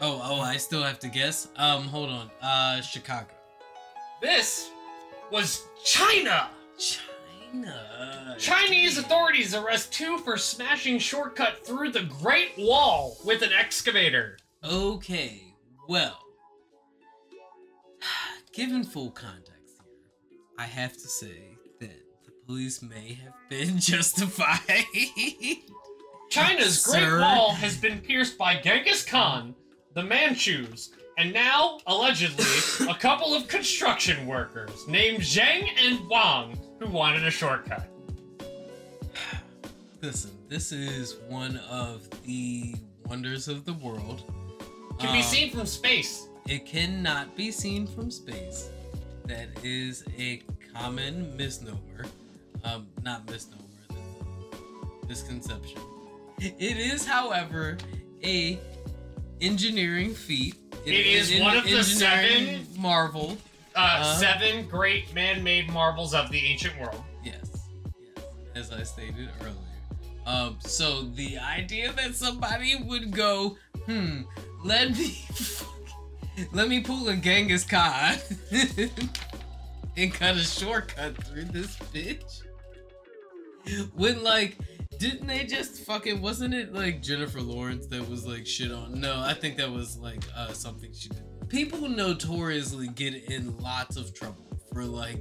Oh, 0.00 0.20
oh, 0.24 0.40
I 0.40 0.56
still 0.56 0.82
have 0.82 0.98
to 1.00 1.08
guess. 1.08 1.48
Um, 1.56 1.84
hold 1.84 2.10
on. 2.10 2.30
Uh, 2.42 2.80
Chicago. 2.80 3.30
This 4.20 4.70
was 5.30 5.66
China. 5.84 6.48
China. 6.78 8.36
Chinese 8.38 8.98
authorities 8.98 9.54
arrest 9.54 9.92
two 9.92 10.18
for 10.18 10.36
smashing 10.36 10.98
shortcut 10.98 11.64
through 11.64 11.90
the 11.90 12.02
Great 12.02 12.52
Wall 12.58 13.16
with 13.24 13.42
an 13.42 13.52
excavator. 13.52 14.38
Okay, 14.64 15.54
well, 15.88 16.18
given 18.52 18.84
full 18.84 19.10
context 19.10 19.80
here, 20.28 20.38
I 20.58 20.64
have 20.64 20.92
to 20.94 21.08
say 21.08 21.56
that 21.80 22.02
the 22.24 22.32
police 22.46 22.80
may 22.82 23.18
have 23.22 23.34
been 23.48 23.78
justified. 23.80 24.86
China's 26.32 26.82
Great 26.82 27.02
Sir? 27.02 27.20
Wall 27.20 27.52
has 27.52 27.76
been 27.76 28.00
pierced 28.00 28.38
by 28.38 28.56
Genghis 28.58 29.04
Khan, 29.04 29.54
the 29.92 30.02
Manchus, 30.02 30.88
and 31.18 31.30
now, 31.30 31.78
allegedly, 31.86 32.46
a 32.88 32.94
couple 32.94 33.34
of 33.34 33.46
construction 33.48 34.26
workers 34.26 34.88
named 34.88 35.18
Zheng 35.18 35.68
and 35.78 36.08
Wang 36.08 36.58
who 36.80 36.88
wanted 36.88 37.26
a 37.26 37.30
shortcut. 37.30 37.86
Listen, 40.00 40.30
this 40.48 40.72
is 40.72 41.16
one 41.28 41.58
of 41.70 42.08
the 42.24 42.76
wonders 43.06 43.46
of 43.46 43.66
the 43.66 43.74
world. 43.74 44.22
It 44.92 45.00
can 45.00 45.12
be 45.12 45.18
Um, 45.18 45.24
seen 45.24 45.50
from 45.50 45.66
space. 45.66 46.28
It 46.48 46.64
cannot 46.64 47.36
be 47.36 47.50
seen 47.50 47.86
from 47.86 48.10
space. 48.10 48.70
That 49.26 49.48
is 49.62 50.02
a 50.18 50.42
common 50.74 51.36
misnomer. 51.36 52.06
Um, 52.64 52.86
not 53.02 53.28
misnomer, 53.30 53.62
misconception. 55.06 55.80
It 56.44 56.76
is, 56.76 57.06
however, 57.06 57.78
a 58.24 58.58
engineering 59.40 60.14
feat. 60.14 60.56
It 60.84 60.92
is 61.06 61.30
an 61.32 61.40
one 61.42 61.56
of 61.56 61.64
the 61.64 61.82
seven- 61.84 62.66
marvel. 62.78 63.38
Uh, 63.74 63.78
Uh-huh. 63.78 64.18
seven 64.18 64.66
great 64.68 65.14
man-made 65.14 65.68
marvels 65.70 66.12
of 66.14 66.30
the 66.30 66.38
ancient 66.44 66.78
world. 66.80 67.02
Yes, 67.24 67.68
yes, 67.96 68.24
as 68.54 68.70
I 68.72 68.82
stated 68.82 69.30
earlier. 69.40 69.56
Um, 70.26 70.58
so 70.60 71.02
the 71.02 71.38
idea 71.38 71.92
that 71.92 72.14
somebody 72.14 72.76
would 72.76 73.12
go, 73.12 73.56
hmm, 73.86 74.22
let 74.64 74.90
me, 74.98 75.24
let 76.52 76.68
me 76.68 76.80
pull 76.80 77.08
a 77.08 77.16
Genghis 77.16 77.64
Khan 77.64 78.16
and 79.96 80.12
cut 80.12 80.36
a 80.36 80.40
shortcut 80.40 81.16
through 81.24 81.44
this 81.44 81.76
bitch. 81.94 82.42
When 83.94 84.22
like, 84.22 84.58
didn't 85.02 85.26
they 85.26 85.44
just 85.44 85.84
fucking? 85.84 86.22
Wasn't 86.22 86.54
it 86.54 86.72
like 86.72 87.02
Jennifer 87.02 87.40
Lawrence 87.40 87.86
that 87.86 88.08
was 88.08 88.24
like 88.24 88.46
shit 88.46 88.70
on? 88.70 89.00
No, 89.00 89.18
I 89.18 89.34
think 89.34 89.56
that 89.56 89.68
was 89.68 89.96
like 89.96 90.22
uh, 90.36 90.52
something 90.52 90.92
she 90.92 91.08
did. 91.08 91.24
People 91.48 91.88
notoriously 91.88 92.86
get 92.86 93.12
in 93.24 93.58
lots 93.58 93.96
of 93.96 94.14
trouble 94.14 94.46
for 94.72 94.84
like 94.84 95.18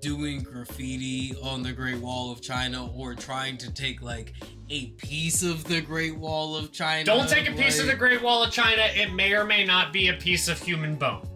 doing 0.00 0.44
graffiti 0.44 1.34
on 1.42 1.64
the 1.64 1.72
Great 1.72 1.98
Wall 1.98 2.30
of 2.30 2.40
China 2.42 2.92
or 2.92 3.16
trying 3.16 3.56
to 3.58 3.74
take 3.74 4.02
like 4.02 4.34
a 4.70 4.90
piece 4.90 5.42
of 5.42 5.64
the 5.64 5.80
Great 5.80 6.16
Wall 6.16 6.54
of 6.54 6.70
China. 6.70 7.04
Don't 7.04 7.28
take 7.28 7.48
a 7.48 7.54
piece 7.54 7.80
of 7.80 7.88
the 7.88 7.96
Great 7.96 8.22
Wall 8.22 8.44
of 8.44 8.52
China. 8.52 8.82
It 8.94 9.12
may 9.14 9.32
or 9.34 9.44
may 9.44 9.64
not 9.64 9.92
be 9.92 10.10
a 10.10 10.14
piece 10.14 10.46
of 10.46 10.60
human 10.60 10.94
bone. 10.94 11.28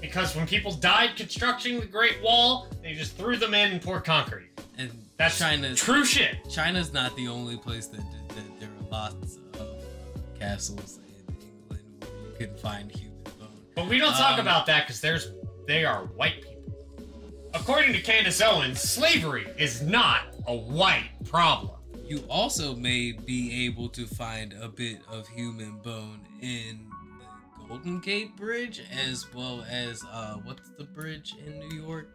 Because 0.00 0.36
when 0.36 0.46
people 0.46 0.72
died 0.74 1.16
constructing 1.16 1.80
the 1.80 1.86
Great 1.86 2.22
Wall, 2.22 2.68
they 2.84 2.94
just 2.94 3.16
threw 3.16 3.36
them 3.36 3.52
in 3.52 3.72
and 3.72 3.82
poured 3.82 4.04
concrete. 4.04 4.50
And 4.78 4.92
That's 5.18 5.38
China's 5.38 5.80
true 5.80 6.04
shit. 6.04 6.36
China's 6.48 6.92
not 6.92 7.14
the 7.16 7.28
only 7.28 7.56
place 7.56 7.86
that 7.88 7.96
did 7.98 8.28
that. 8.36 8.60
There 8.60 8.68
are 8.68 8.90
lots 8.90 9.38
of 9.54 9.60
uh, 9.60 9.64
castles 10.38 10.98
in 10.98 11.34
England 11.34 11.44
where 11.68 11.80
you 12.30 12.36
can 12.46 12.56
find 12.58 12.90
human 12.90 13.22
bone. 13.38 13.48
But 13.74 13.88
we 13.88 13.98
don't 13.98 14.12
talk 14.12 14.34
Um, 14.34 14.40
about 14.40 14.66
that 14.66 14.86
because 14.86 15.00
there's 15.00 15.32
they 15.66 15.84
are 15.84 16.04
white 16.06 16.36
people. 16.42 16.54
According 17.54 17.92
to 17.94 18.00
Candace 18.00 18.40
Owens, 18.40 18.80
slavery 18.80 19.46
is 19.58 19.82
not 19.82 20.20
a 20.46 20.54
white 20.54 21.10
problem. 21.24 21.72
You 22.06 22.22
also 22.30 22.74
may 22.76 23.12
be 23.12 23.66
able 23.66 23.88
to 23.90 24.06
find 24.06 24.54
a 24.62 24.68
bit 24.68 25.00
of 25.10 25.26
human 25.28 25.78
bone 25.78 26.20
in 26.40 26.86
the 27.58 27.68
Golden 27.68 28.00
Gate 28.00 28.36
Bridge, 28.36 28.82
as 28.92 29.26
well 29.34 29.64
as 29.68 30.02
uh, 30.10 30.34
what's 30.44 30.70
the 30.78 30.84
bridge 30.84 31.34
in 31.44 31.58
New 31.58 31.82
York? 31.82 32.08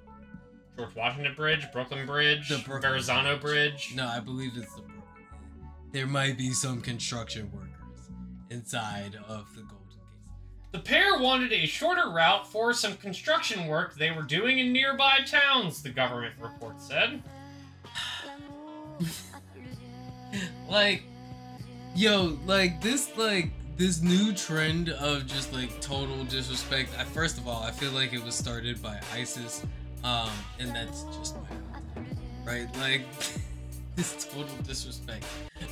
George 0.77 0.95
Washington 0.95 1.33
Bridge, 1.35 1.65
Brooklyn 1.71 2.05
Bridge, 2.05 2.49
The 2.49 2.57
Brooklyn 2.57 2.81
Verrazano 2.81 3.37
Bridge. 3.37 3.93
No, 3.95 4.07
I 4.07 4.19
believe 4.19 4.51
it's 4.55 4.73
the 4.73 4.81
Brooklyn. 4.81 5.03
There 5.91 6.07
might 6.07 6.37
be 6.37 6.51
some 6.51 6.81
construction 6.81 7.51
workers 7.51 8.09
inside 8.49 9.15
of 9.27 9.53
the 9.55 9.61
Golden 9.61 9.77
Gate. 9.89 10.71
The 10.71 10.79
pair 10.79 11.19
wanted 11.19 11.53
a 11.53 11.67
shorter 11.67 12.09
route 12.09 12.47
for 12.47 12.73
some 12.73 12.97
construction 12.97 13.67
work 13.67 13.95
they 13.95 14.11
were 14.11 14.23
doing 14.23 14.57
in 14.59 14.73
nearby 14.73 15.19
towns, 15.27 15.83
the 15.83 15.89
government 15.89 16.33
report 16.41 16.81
said. 16.81 17.21
like 20.69 21.03
yo 21.95 22.37
like 22.45 22.81
this 22.81 23.15
like 23.17 23.51
this 23.77 24.01
new 24.01 24.33
trend 24.33 24.89
of 24.89 25.27
just 25.27 25.53
like 25.53 25.79
total 25.81 26.23
disrespect 26.25 26.89
I, 26.97 27.03
first 27.03 27.37
of 27.37 27.47
all 27.47 27.63
i 27.63 27.71
feel 27.71 27.91
like 27.91 28.13
it 28.13 28.23
was 28.23 28.35
started 28.35 28.81
by 28.81 28.99
isis 29.13 29.65
um 30.03 30.29
and 30.59 30.75
that's 30.75 31.03
just 31.17 31.35
my 31.35 32.51
right? 32.51 32.67
Like 32.77 33.01
this 33.95 34.25
total 34.25 34.55
disrespect 34.63 35.25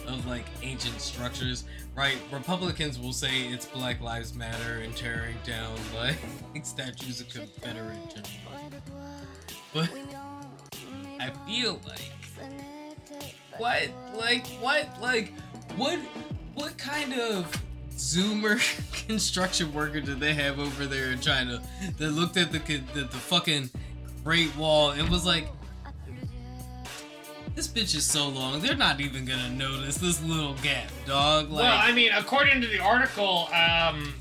of 0.08 0.26
like 0.28 0.46
ancient 0.62 1.02
structures 1.02 1.66
right? 1.96 2.18
Republicans 2.32 3.00
will 3.00 3.14
say 3.14 3.48
it's 3.48 3.66
black 3.66 4.02
lives 4.02 4.34
matter 4.34 4.80
and 4.84 4.96
tearing 4.96 5.36
down 5.46 5.76
like 5.96 6.18
statues 6.64 7.22
of 7.22 7.30
confederate 7.30 7.98
generals. 8.10 8.84
But 9.74 9.90
i 11.20 11.30
feel 11.48 11.80
like 11.88 12.12
what? 13.58 13.90
Like 14.16 14.48
what? 14.60 14.88
Like 15.00 15.34
what 15.76 16.00
what 16.56 16.78
kind 16.78 17.14
of 17.14 17.52
zoomer 17.92 18.60
construction 19.08 19.72
worker 19.74 20.02
did 20.02 20.20
they 20.20 20.34
have 20.34 20.60
over 20.60 20.86
there 20.86 21.12
in 21.12 21.20
China 21.20 21.62
that 21.98 22.12
looked 22.12 22.38
at 22.38 22.52
the 22.52 22.60
the, 22.60 23.02
the 23.02 23.18
fucking 23.18 23.70
Great 24.24 24.56
Wall. 24.56 24.92
It 24.92 25.10
was 25.10 25.26
like, 25.26 25.48
"This 27.56 27.68
bitch 27.68 27.96
is 27.96 28.06
so 28.06 28.28
long, 28.28 28.62
they're 28.62 28.76
not 28.76 29.02
even 29.02 29.26
gonna 29.26 29.50
notice 29.50 29.98
this 29.98 30.22
little 30.22 30.54
gap, 30.56 30.90
dog." 31.06 31.50
Like, 31.50 31.64
well, 31.64 31.78
I 31.78 31.92
mean, 31.92 32.12
according 32.14 32.62
to 32.62 32.68
the 32.68 32.80
article, 32.80 33.50
um, 33.54 34.14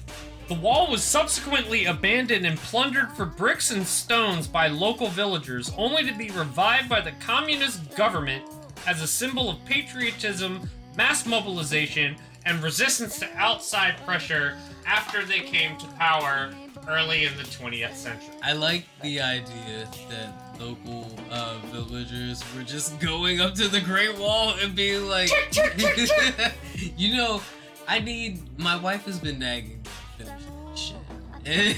the 0.49 0.55
wall 0.55 0.91
was 0.91 1.05
subsequently 1.05 1.85
abandoned 1.85 2.45
and 2.45 2.59
plundered 2.59 3.13
for 3.13 3.25
bricks 3.25 3.71
and 3.71 3.87
stones 3.87 4.49
by 4.49 4.67
local 4.67 5.07
villagers, 5.07 5.71
only 5.77 6.05
to 6.05 6.13
be 6.13 6.31
revived 6.31 6.89
by 6.89 7.01
the 7.01 7.13
communist 7.13 7.95
government 7.95 8.45
as 8.87 9.01
a 9.01 9.07
symbol 9.07 9.49
of 9.49 9.65
patriotism, 9.65 10.69
mass 10.97 11.25
mobilization, 11.27 12.17
and 12.47 12.63
resistance 12.63 13.19
to 13.19 13.29
outside 13.37 13.95
pressure 14.05 14.57
after 14.87 15.25
they 15.25 15.41
came 15.41 15.77
to 15.79 15.87
power 15.99 16.51
early 16.89 17.25
in 17.25 17.37
the 17.37 17.43
20th 17.45 17.95
century. 17.95 18.35
I 18.43 18.53
like 18.53 18.85
the 19.03 19.21
idea 19.21 19.89
that 20.09 20.61
local 20.61 21.07
uh, 21.31 21.59
villagers 21.67 22.43
were 22.55 22.63
just 22.63 22.99
going 23.01 23.41
up 23.41 23.55
to 23.55 23.69
the 23.69 23.81
Great 23.81 24.17
Wall 24.19 24.55
and 24.61 24.75
being 24.75 25.07
like, 25.09 25.31
you 26.97 27.17
know, 27.17 27.41
I 27.89 27.99
need. 28.01 28.41
My 28.59 28.77
wife 28.77 29.05
has 29.07 29.19
been 29.19 29.39
nagging 29.39 29.79
me 29.79 29.91
to 30.19 30.25
finish 30.25 30.43
this 30.71 30.81
shit. 30.81 31.77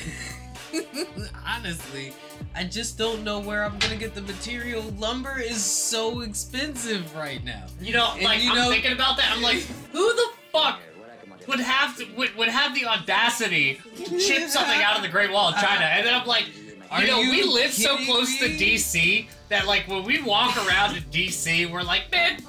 And 0.75 1.29
honestly, 1.47 2.13
I 2.55 2.65
just 2.65 2.99
don't 2.99 3.23
know 3.25 3.41
where 3.41 3.65
I'm 3.65 3.79
gonna 3.79 3.97
get 3.97 4.15
the 4.15 4.23
material. 4.23 4.83
Lumber 4.99 5.39
is 5.41 5.63
so 5.63 6.21
expensive 6.21 7.15
right 7.17 7.43
now. 7.45 7.65
You 7.81 7.93
know, 7.95 8.13
And 8.15 8.23
like 8.25 8.43
you 8.43 8.51
I'm 8.51 8.57
know- 8.57 8.71
thinking 8.71 8.93
about 8.93 9.17
that. 9.19 9.33
I'm 9.35 9.43
like, 9.43 9.59
who 9.93 10.15
the 10.15 10.29
fuck 10.53 10.81
would 11.49 11.61
have 11.61 11.97
to 11.99 12.07
would, 12.17 12.35
would 12.37 12.49
have 12.49 12.75
the 12.75 12.87
audacity 12.87 13.81
to 13.97 14.05
chip 14.19 14.49
something 14.49 14.81
out 14.83 14.97
of 14.97 15.03
the 15.03 15.09
Great 15.09 15.31
Wall 15.33 15.49
of 15.49 15.57
China? 15.57 15.85
And 15.85 16.07
then 16.07 16.15
I'm 16.15 16.27
like, 16.27 16.47
you 17.01 17.07
know, 17.07 17.21
you 17.21 17.31
we 17.31 17.43
live 17.45 17.73
so 17.73 17.97
close 18.05 18.39
to? 18.39 18.45
DC 18.47 19.27
that 19.49 19.67
like 19.67 19.89
when 19.89 20.05
we 20.05 20.23
walk 20.23 20.57
around 20.67 20.97
in 20.97 21.03
DC, 21.05 21.71
we're 21.71 21.83
like, 21.83 22.11
man. 22.11 22.41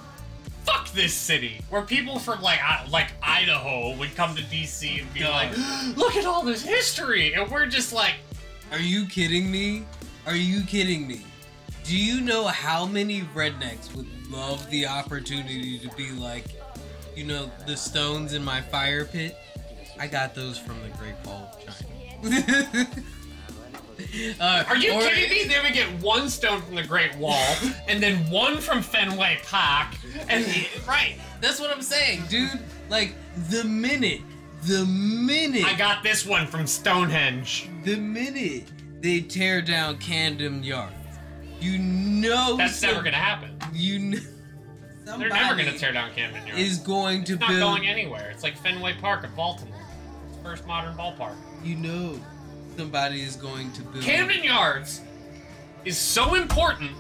Fuck 0.65 0.89
this 0.93 1.13
city, 1.13 1.60
where 1.69 1.82
people 1.82 2.19
from 2.19 2.41
like 2.41 2.60
I- 2.63 2.88
like 2.89 3.10
Idaho 3.21 3.97
would 3.97 4.15
come 4.15 4.34
to 4.34 4.41
DC 4.43 5.01
and 5.01 5.13
be 5.13 5.19
God. 5.19 5.51
like, 5.58 5.58
"Look 5.97 6.15
at 6.15 6.25
all 6.25 6.41
this 6.41 6.63
history," 6.63 7.34
and 7.34 7.51
we're 7.51 7.65
just 7.65 7.91
like, 7.91 8.13
Are 8.71 8.79
you 8.79 9.06
kidding 9.06 9.51
me? 9.51 9.84
Are 10.25 10.38
you 10.38 10.63
kidding 10.63 11.06
me? 11.06 11.25
Do 11.84 11.97
you 11.97 12.21
know 12.21 12.47
how 12.47 12.86
many 12.86 13.23
rednecks 13.36 13.93
would 13.93 14.08
love 14.32 14.69
the 14.69 14.88
opportunity 14.88 15.77
to 15.79 15.89
be 15.97 16.12
like, 16.12 16.45
you 17.15 17.23
know, 17.26 17.52
the 17.67 17.76
stones 17.78 18.34
in 18.34 18.43
my 18.43 18.62
fire 18.62 19.06
pit? 19.06 19.38
I 19.99 20.08
got 20.08 20.34
those 20.36 20.58
from 20.58 20.82
the 20.82 20.89
Great 20.97 21.15
Wall 21.26 21.49
of 21.54 21.60
China. 21.60 22.88
uh, 24.39 24.63
Are 24.67 24.76
you 24.78 24.93
or- 24.93 25.02
kidding 25.02 25.30
me? 25.30 25.43
They 25.54 25.62
would 25.62 25.73
get 25.73 25.88
one 26.02 26.30
stone 26.30 26.62
from 26.62 26.76
the 26.76 26.84
Great 26.84 27.15
Wall, 27.17 27.56
and 27.88 28.02
then 28.02 28.30
one 28.32 28.58
from 28.58 28.82
Fenway 28.82 29.39
Park, 29.45 29.89
and 30.30 30.45
right. 30.88 31.15
That's 31.41 31.60
what 31.60 31.71
I'm 31.71 31.82
saying, 31.82 32.23
dude. 32.30 32.60
Like 32.89 33.13
the 33.49 33.63
minute, 33.65 34.21
the 34.63 34.86
minute, 34.86 35.65
I 35.65 35.76
got 35.78 36.04
this 36.04 36.26
one 36.26 36.47
from 36.47 36.65
Stonehenge. 36.67 37.69
the 37.84 37.95
minute 37.97 38.71
they 39.02 39.19
tear 39.19 39.62
down 39.62 39.97
Camden 39.97 40.63
Yards, 40.63 40.93
you 41.60 41.78
know 41.78 42.56
That's 42.58 42.76
some- 42.78 42.91
never 42.91 43.04
gonna 43.04 43.17
happen. 43.17 43.58
You 43.73 43.99
know, 43.99 44.19
They're 45.06 45.30
never 45.30 45.56
gonna 45.56 45.78
tear 45.78 45.92
down 45.92 46.12
Camden 46.13 46.46
Yards. 46.48 46.62
Is 46.62 46.78
going 46.78 47.24
to 47.26 47.34
it's 47.34 47.39
not 47.42 47.50
build. 47.50 47.62
going 47.78 47.88
anywhere. 47.88 48.30
It's 48.32 48.44
like 48.44 48.58
Fenway 48.58 48.96
Park 49.02 49.24
at 49.24 49.36
Baltimore. 49.36 49.80
It's 50.30 50.38
first 50.44 50.66
modern 50.66 50.96
ballpark. 50.96 51.36
You 51.63 51.76
know, 51.76 52.20
somebody 52.78 53.22
is 53.22 53.36
going 53.36 53.72
to 53.74 53.82
build. 53.82 54.04
Camden 54.04 54.44
Yards 54.44 55.02
is 55.86 55.98
so 55.98 56.36
important 56.36 56.92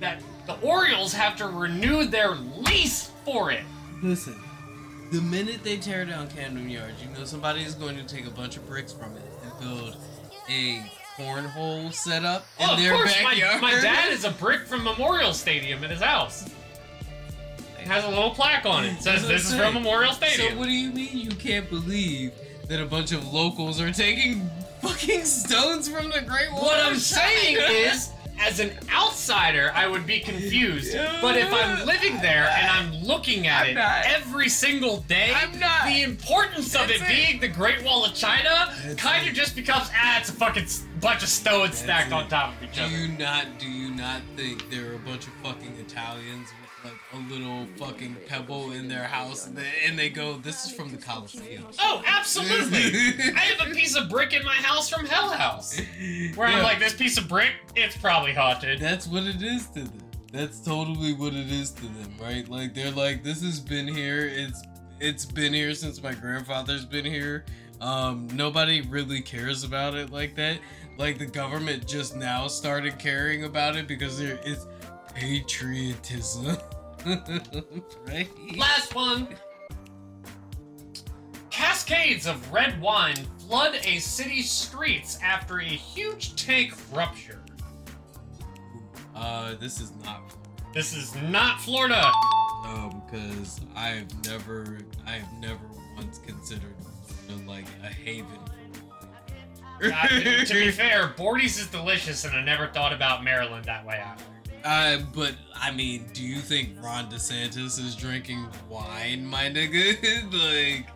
that 0.00 0.20
the 0.46 0.54
Orioles 0.60 1.12
have 1.12 1.36
to 1.36 1.46
renew 1.46 2.04
their 2.04 2.34
lease 2.34 3.10
for 3.24 3.50
it. 3.50 3.62
Listen, 4.02 4.38
the 5.10 5.20
minute 5.20 5.62
they 5.64 5.76
tear 5.78 6.04
down 6.04 6.28
Camden 6.28 6.68
Yards, 6.68 7.02
you 7.02 7.08
know 7.18 7.24
somebody 7.24 7.62
is 7.62 7.74
going 7.74 7.96
to 7.96 8.04
take 8.04 8.26
a 8.26 8.30
bunch 8.30 8.56
of 8.56 8.66
bricks 8.66 8.92
from 8.92 9.16
it 9.16 9.22
and 9.42 9.52
build 9.60 9.96
a 10.50 10.82
cornhole 11.16 11.92
setup 11.92 12.46
in 12.60 12.66
Oh, 12.68 12.74
of 12.74 12.78
their 12.78 12.92
course, 12.92 13.14
my, 13.22 13.30
backyard. 13.34 13.60
my 13.60 13.72
dad 13.72 14.12
is 14.12 14.24
a 14.24 14.30
brick 14.30 14.60
from 14.66 14.84
Memorial 14.84 15.32
Stadium 15.34 15.82
at 15.82 15.90
his 15.90 16.00
house. 16.00 16.48
It 17.80 17.86
has 17.86 18.04
a 18.04 18.08
little 18.08 18.30
plaque 18.30 18.66
on 18.66 18.84
it. 18.84 18.92
It 18.94 19.02
says 19.02 19.26
this 19.26 19.44
is 19.50 19.56
from 19.56 19.74
Memorial 19.74 20.12
Memorial 20.12 20.50
So 20.50 20.56
what 20.58 20.66
do 20.66 20.72
you 20.72 20.90
mean 20.90 21.16
you 21.18 21.30
can't 21.30 21.68
believe 21.70 22.32
that 22.68 22.80
a 22.80 22.86
bunch 22.86 23.12
of 23.12 23.32
locals 23.32 23.80
are 23.80 23.92
taking 23.92 24.48
fucking 24.82 25.24
stones 25.24 25.88
from 25.88 26.10
the 26.10 26.20
Great 26.20 26.50
Wall? 26.52 26.64
What 26.64 26.80
I'm 26.84 26.96
saying 26.96 27.56
is, 27.60 28.10
as 28.40 28.60
an 28.60 28.70
outsider, 28.94 29.72
I 29.74 29.86
would 29.88 30.06
be 30.06 30.20
confused. 30.20 30.96
But 31.20 31.36
if 31.36 31.52
I'm 31.52 31.86
living 31.86 32.18
there 32.20 32.48
and 32.56 32.68
I'm 32.68 33.02
looking 33.02 33.46
at 33.46 33.62
I'm 33.62 33.70
it 33.70 33.74
not. 33.74 34.06
every 34.06 34.48
single 34.48 34.98
day, 35.08 35.34
the 35.86 36.02
importance 36.02 36.74
of 36.74 36.90
it, 36.90 37.00
it. 37.02 37.08
being 37.08 37.40
the 37.40 37.48
Great 37.48 37.82
Wall 37.82 38.04
of 38.04 38.14
China 38.14 38.72
kind 38.96 39.26
of 39.28 39.34
just 39.34 39.56
becomes 39.56 39.90
ah, 39.94 40.18
it's 40.20 40.28
a 40.28 40.32
fucking 40.32 40.66
bunch 41.00 41.22
of 41.22 41.28
stones 41.28 41.78
stacked 41.78 42.08
it. 42.08 42.12
on 42.12 42.28
top 42.28 42.56
of 42.56 42.62
each 42.62 42.76
Do 42.76 42.82
other. 42.82 42.92
you 42.96 43.08
not 43.18 43.46
do 43.58 43.68
you 43.68 43.94
not 43.94 44.20
think 44.36 44.70
there 44.70 44.90
are 44.90 44.94
a 44.94 44.98
bunch 44.98 45.26
of 45.26 45.32
fucking 45.42 45.74
Italians 45.80 46.48
like 46.84 46.94
a 47.12 47.32
little 47.32 47.66
fucking 47.76 48.16
pebble 48.26 48.72
in 48.72 48.88
their 48.88 49.04
house 49.04 49.46
and 49.46 49.56
they, 49.56 49.66
and 49.86 49.98
they 49.98 50.08
go, 50.08 50.34
This 50.38 50.64
is 50.64 50.72
from 50.72 50.90
the 50.90 50.96
Coliseum." 50.96 51.64
Oh, 51.80 52.02
absolutely! 52.06 53.32
I 53.34 53.40
have 53.40 53.68
a 53.68 53.74
piece 53.74 53.96
of 53.96 54.08
brick 54.08 54.32
in 54.32 54.44
my 54.44 54.54
house 54.54 54.88
from 54.88 55.06
Hell 55.06 55.30
House, 55.30 55.78
where 56.34 56.48
I'm 56.48 56.62
like, 56.62 56.78
this 56.78 56.94
piece 56.94 57.18
of 57.18 57.28
brick, 57.28 57.52
it's 57.76 57.96
probably 57.96 58.32
haunted. 58.32 58.80
That's 58.80 59.06
what 59.06 59.24
it 59.24 59.42
is 59.42 59.66
to 59.70 59.80
them. 59.80 60.02
That's 60.32 60.60
totally 60.60 61.14
what 61.14 61.32
it 61.32 61.50
is 61.50 61.70
to 61.72 61.82
them, 61.82 62.14
right? 62.20 62.48
Like 62.48 62.74
they're 62.74 62.90
like, 62.90 63.22
This 63.22 63.42
has 63.42 63.60
been 63.60 63.88
here, 63.88 64.26
it's 64.26 64.62
it's 65.00 65.24
been 65.24 65.52
here 65.52 65.74
since 65.74 66.02
my 66.02 66.12
grandfather's 66.14 66.84
been 66.84 67.04
here. 67.04 67.44
Um, 67.80 68.28
nobody 68.32 68.80
really 68.82 69.20
cares 69.20 69.62
about 69.64 69.94
it 69.94 70.10
like 70.10 70.34
that. 70.36 70.58
Like 70.96 71.18
the 71.18 71.26
government 71.26 71.86
just 71.86 72.16
now 72.16 72.48
started 72.48 72.98
caring 72.98 73.44
about 73.44 73.76
it 73.76 73.86
because 73.86 74.18
there 74.18 74.40
it's 74.44 74.66
patriotism. 75.18 76.56
right? 78.06 78.28
Last 78.56 78.94
one. 78.94 79.28
Cascades 81.50 82.26
of 82.26 82.52
red 82.52 82.80
wine 82.80 83.16
flood 83.46 83.78
a 83.84 83.98
city's 83.98 84.50
streets 84.50 85.18
after 85.22 85.58
a 85.58 85.64
huge 85.64 86.36
tank 86.36 86.72
rupture. 86.92 87.42
Uh, 89.14 89.56
this 89.56 89.80
is 89.80 89.92
not 90.04 90.22
This 90.72 90.94
is 90.96 91.14
not 91.22 91.60
Florida. 91.60 92.12
um 92.64 93.02
because 93.06 93.60
I've 93.74 94.06
never 94.24 94.78
I've 95.06 95.32
never 95.40 95.64
once 95.96 96.18
considered 96.18 96.74
Florida 97.26 97.48
like 97.48 97.66
a 97.82 97.88
haven 97.88 98.38
to 99.80 100.54
be 100.54 100.70
fair, 100.72 101.14
Boordy's 101.16 101.58
is 101.58 101.68
delicious, 101.68 102.24
and 102.24 102.34
I 102.34 102.42
never 102.42 102.66
thought 102.66 102.92
about 102.92 103.22
Maryland 103.22 103.64
that 103.66 103.86
way 103.86 104.02
either. 104.04 104.24
Uh, 104.64 104.98
but 105.14 105.34
I 105.54 105.70
mean, 105.70 106.06
do 106.12 106.22
you 106.22 106.38
think 106.40 106.70
Ron 106.82 107.10
DeSantis 107.10 107.78
is 107.78 107.94
drinking 107.96 108.46
wine, 108.68 109.24
my 109.24 109.44
nigga? 109.44 109.94
like, 110.76 110.86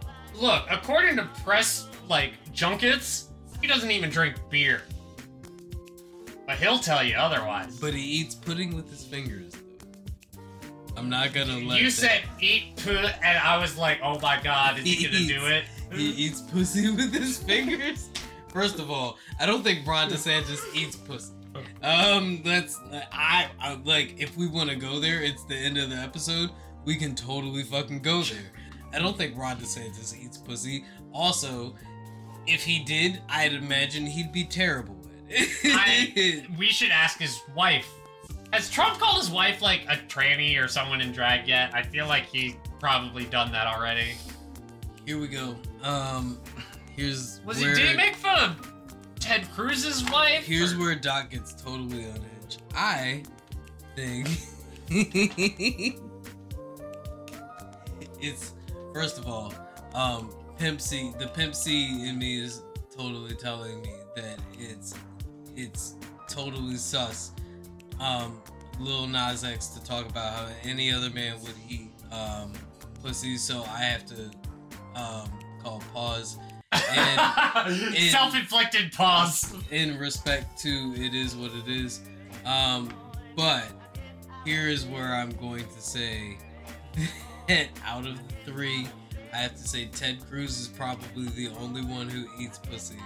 Look, 0.40 0.64
according 0.70 1.16
to 1.16 1.24
press 1.44 1.88
like 2.08 2.32
junkets, 2.52 3.28
he 3.60 3.66
doesn't 3.66 3.90
even 3.90 4.10
drink 4.10 4.36
beer. 4.50 4.82
But 6.46 6.58
he'll 6.58 6.78
tell 6.78 7.02
you 7.04 7.14
otherwise. 7.16 7.78
but 7.78 7.94
he 7.94 8.00
eats 8.02 8.34
pudding 8.34 8.74
with 8.74 8.90
his 8.90 9.04
fingers. 9.04 9.52
I'm 10.96 11.08
not 11.08 11.32
gonna 11.32 11.58
let. 11.58 11.78
you 11.80 11.86
that- 11.86 11.92
said 11.92 12.22
eat 12.40 12.76
poo, 12.76 12.90
and 12.90 13.38
I 13.38 13.56
was 13.58 13.78
like, 13.78 14.00
oh 14.02 14.18
my 14.20 14.40
god, 14.42 14.78
is 14.78 14.84
he 14.84 14.94
He 14.94 15.04
gonna 15.06 15.40
do 15.40 15.46
it? 15.46 15.64
he 15.94 16.06
eats 16.10 16.40
pussy 16.40 16.90
with 16.94 17.12
his 17.12 17.38
fingers. 17.38 18.08
First 18.48 18.78
of 18.78 18.90
all, 18.90 19.18
I 19.40 19.46
don't 19.46 19.62
think 19.62 19.86
Ron 19.86 20.10
DeSantis 20.10 20.60
eats 20.74 20.96
pussy. 20.96 21.32
Um, 21.82 22.40
that's 22.44 22.80
I, 23.12 23.50
I 23.60 23.74
like 23.84 24.14
if 24.18 24.36
we 24.36 24.46
want 24.46 24.70
to 24.70 24.76
go 24.76 25.00
there, 25.00 25.22
it's 25.22 25.44
the 25.44 25.56
end 25.56 25.78
of 25.78 25.90
the 25.90 25.96
episode. 25.96 26.50
We 26.84 26.96
can 26.96 27.14
totally 27.14 27.62
fucking 27.62 28.00
go 28.00 28.22
there. 28.22 28.52
I 28.92 28.98
don't 28.98 29.16
think 29.16 29.36
Ron 29.36 29.56
DeSantis 29.56 30.16
eats 30.18 30.36
pussy. 30.36 30.84
Also, 31.12 31.74
if 32.46 32.62
he 32.64 32.82
did, 32.84 33.20
I'd 33.28 33.54
imagine 33.54 34.06
he'd 34.06 34.32
be 34.32 34.44
terrible 34.44 34.96
at 35.30 35.48
I, 35.64 36.46
we 36.58 36.68
should 36.68 36.90
ask 36.90 37.18
his 37.18 37.40
wife. 37.54 37.88
Has 38.52 38.68
Trump 38.68 38.98
called 38.98 39.18
his 39.18 39.30
wife 39.30 39.62
like 39.62 39.84
a 39.88 39.96
tranny 40.08 40.62
or 40.62 40.68
someone 40.68 41.00
in 41.00 41.12
drag 41.12 41.48
yet? 41.48 41.74
I 41.74 41.82
feel 41.82 42.06
like 42.06 42.26
he's 42.26 42.54
probably 42.78 43.24
done 43.24 43.50
that 43.52 43.66
already. 43.66 44.12
Here 45.06 45.18
we 45.18 45.28
go. 45.28 45.56
Um, 45.82 46.38
here's 46.94 47.40
Was 47.46 47.60
where, 47.60 47.74
he? 47.74 47.82
Did 47.82 47.90
he 47.92 47.96
make 47.96 48.14
fun 48.14 48.50
of 48.50 48.72
Ted 49.32 49.50
Cruz's 49.54 50.04
wife? 50.10 50.44
Here's 50.44 50.74
or- 50.74 50.80
where 50.80 50.94
Doc 50.94 51.30
gets 51.30 51.54
totally 51.54 52.04
on 52.04 52.20
edge. 52.44 52.58
I 52.74 53.22
think 53.96 54.28
it's 58.20 58.52
first 58.92 59.16
of 59.16 59.26
all, 59.26 59.54
um, 59.94 60.34
pimp 60.58 60.82
C, 60.82 61.14
the 61.18 61.28
pimp 61.28 61.54
C 61.54 62.06
in 62.06 62.18
me 62.18 62.42
is 62.42 62.60
totally 62.94 63.34
telling 63.34 63.80
me 63.80 63.94
that 64.16 64.38
it's 64.58 64.92
it's 65.56 65.94
totally 66.28 66.76
sus. 66.76 67.30
Um, 68.00 68.38
Lil 68.78 69.06
Nas 69.06 69.44
X 69.44 69.68
to 69.68 69.82
talk 69.82 70.06
about 70.10 70.34
how 70.34 70.48
any 70.62 70.92
other 70.92 71.08
man 71.08 71.40
would 71.40 71.54
eat 71.70 71.88
um, 72.12 72.52
pussy, 73.02 73.38
so 73.38 73.64
I 73.72 73.78
have 73.78 74.04
to 74.08 74.30
um, 74.94 75.30
call 75.62 75.82
pause. 75.94 76.36
In- 77.96 78.10
Self-inflicted 78.10 78.92
pause. 78.92 79.54
in 79.70 79.98
respect 79.98 80.58
to 80.62 80.94
it 80.96 81.14
is 81.14 81.36
what 81.36 81.50
it 81.52 81.68
is. 81.68 82.00
Um, 82.46 82.92
but 83.36 83.64
here 84.44 84.68
is 84.68 84.86
where 84.86 85.14
I'm 85.14 85.30
going 85.32 85.64
to 85.64 85.80
say 85.80 86.38
that 87.48 87.68
out 87.86 88.06
of 88.06 88.16
the 88.16 88.50
three, 88.50 88.86
I 89.32 89.36
have 89.36 89.52
to 89.52 89.68
say 89.68 89.86
Ted 89.86 90.18
Cruz 90.28 90.58
is 90.58 90.68
probably 90.68 91.26
the 91.28 91.48
only 91.60 91.82
one 91.84 92.08
who 92.08 92.26
eats 92.42 92.58
pussy. 92.58 92.96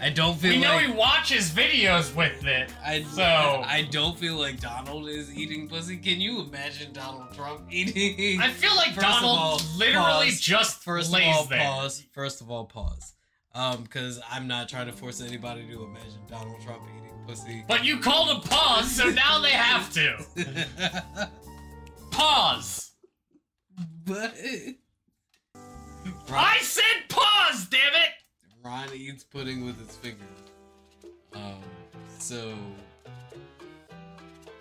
I 0.00 0.10
don't 0.10 0.36
feel 0.38 0.50
We 0.50 0.58
know 0.58 0.78
he 0.78 0.90
watches 0.92 1.50
videos 1.50 2.14
with 2.14 2.44
it. 2.44 2.72
I 2.84 3.02
so 3.02 3.22
I 3.22 3.88
don't 3.90 4.18
feel 4.18 4.36
like 4.36 4.60
Donald 4.60 5.08
is 5.08 5.34
eating 5.34 5.68
pussy. 5.68 5.96
Can 5.96 6.20
you 6.20 6.40
imagine 6.42 6.92
Donald 6.92 7.32
Trump 7.34 7.62
eating? 7.70 8.40
I 8.40 8.50
feel 8.50 8.74
like 8.76 8.94
First 8.94 9.00
Donald 9.06 9.38
all, 9.38 9.60
literally 9.76 10.26
pause. 10.30 10.40
just 10.40 10.82
First 10.84 11.10
lays 11.12 11.28
of 11.28 11.34
all, 11.36 11.44
there. 11.44 11.64
pause. 11.64 12.02
First 12.12 12.40
of 12.40 12.50
all, 12.50 12.64
pause. 12.64 13.12
Um, 13.54 13.84
because 13.84 14.20
I'm 14.30 14.46
not 14.46 14.68
trying 14.68 14.86
to 14.86 14.92
force 14.92 15.20
anybody 15.22 15.66
to 15.66 15.84
imagine 15.84 16.20
Donald 16.28 16.60
Trump 16.62 16.82
eating 16.94 17.18
pussy. 17.26 17.64
But 17.66 17.84
you 17.84 17.98
called 17.98 18.36
a 18.44 18.46
pause, 18.48 18.90
so 18.90 19.08
now 19.08 19.40
they 19.40 19.50
have 19.50 19.90
to. 19.94 20.18
Pause. 22.10 22.92
but 24.04 24.34
I 26.30 26.58
said 26.60 26.82
pause, 27.08 27.66
damn 27.66 27.80
it! 27.94 27.95
Ron 28.66 28.88
eats 28.92 29.22
pudding 29.22 29.64
with 29.64 29.78
his 29.78 29.94
fingers. 29.96 30.26
Um, 31.32 31.60
so 32.18 32.52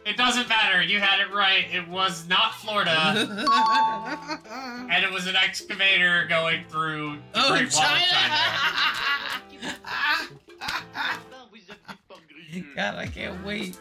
It 0.06 0.16
doesn't 0.16 0.48
matter. 0.48 0.84
You 0.84 1.00
had 1.00 1.22
it 1.22 1.34
right. 1.34 1.66
It 1.74 1.88
was 1.88 2.28
not 2.28 2.54
Florida, 2.54 2.92
and 4.92 5.04
it 5.04 5.12
was 5.12 5.26
an 5.26 5.36
excavator 5.36 6.28
going 6.30 6.66
through 6.70 7.18
the 7.34 7.46
oh, 7.46 7.50
Great 7.50 7.74
Wall 7.74 7.84
of 7.84 8.00
China! 8.00 8.00
God, 12.76 12.96
I 12.96 13.08
can't 13.08 13.44
wait 13.44 13.80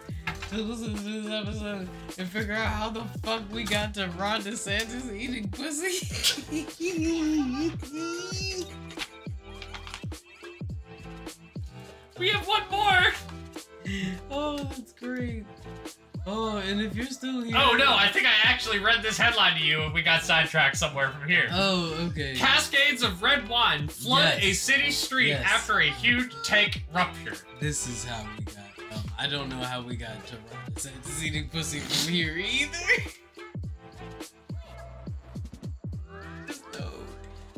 to 0.49 0.57
listen 0.57 0.95
to 0.95 1.03
this 1.03 1.31
episode 1.31 1.87
and 2.17 2.29
figure 2.29 2.55
out 2.55 2.67
how 2.67 2.89
the 2.89 3.05
fuck 3.23 3.43
we 3.53 3.65
got 3.65 3.93
to 3.95 4.09
Ron 4.19 4.41
DeSantis 4.41 5.15
eating 5.15 5.51
pussy. 5.51 6.01
We 12.19 12.29
have 12.31 12.47
one 12.47 12.63
more. 12.71 13.13
oh, 14.31 14.57
that's 14.59 14.93
great. 14.93 15.45
Oh, 16.27 16.57
and 16.57 16.81
if 16.81 16.97
you're 16.97 17.05
still 17.07 17.43
here. 17.43 17.55
Oh 17.59 17.75
no, 17.77 17.95
I 17.95 18.09
think 18.09 18.25
I 18.27 18.33
actually 18.45 18.79
read 18.79 19.03
this 19.03 19.19
headline 19.19 19.59
to 19.59 19.63
you, 19.65 19.83
and 19.83 19.93
we 19.93 20.01
got 20.03 20.23
sidetracked 20.23 20.77
somewhere 20.77 21.11
from 21.11 21.29
here. 21.29 21.49
Oh, 21.53 21.93
okay. 22.11 22.35
Cascades 22.35 23.03
of 23.03 23.23
red 23.23 23.47
wine 23.49 23.89
flood 23.89 24.39
Yes. 24.41 24.45
a 24.45 24.53
city 24.55 24.91
street 24.91 25.29
Yes. 25.29 25.45
after 25.45 25.81
a 25.81 25.91
huge 25.91 26.33
tank 26.43 26.85
rupture. 26.95 27.35
This 27.61 27.87
is 27.87 28.05
how 28.05 28.25
we 28.39 28.45
got. 28.45 28.97
Um, 28.97 29.03
I 29.19 29.27
don't 29.27 29.49
know 29.51 29.59
how 29.59 29.83
we 29.83 29.97
got 29.97 30.27
to 30.29 30.37
Ron 30.37 30.73
DeSantis 30.73 31.23
eating 31.23 31.49
pussy 31.51 31.81
from 31.81 32.13
here 32.15 32.37
either. 32.39 32.79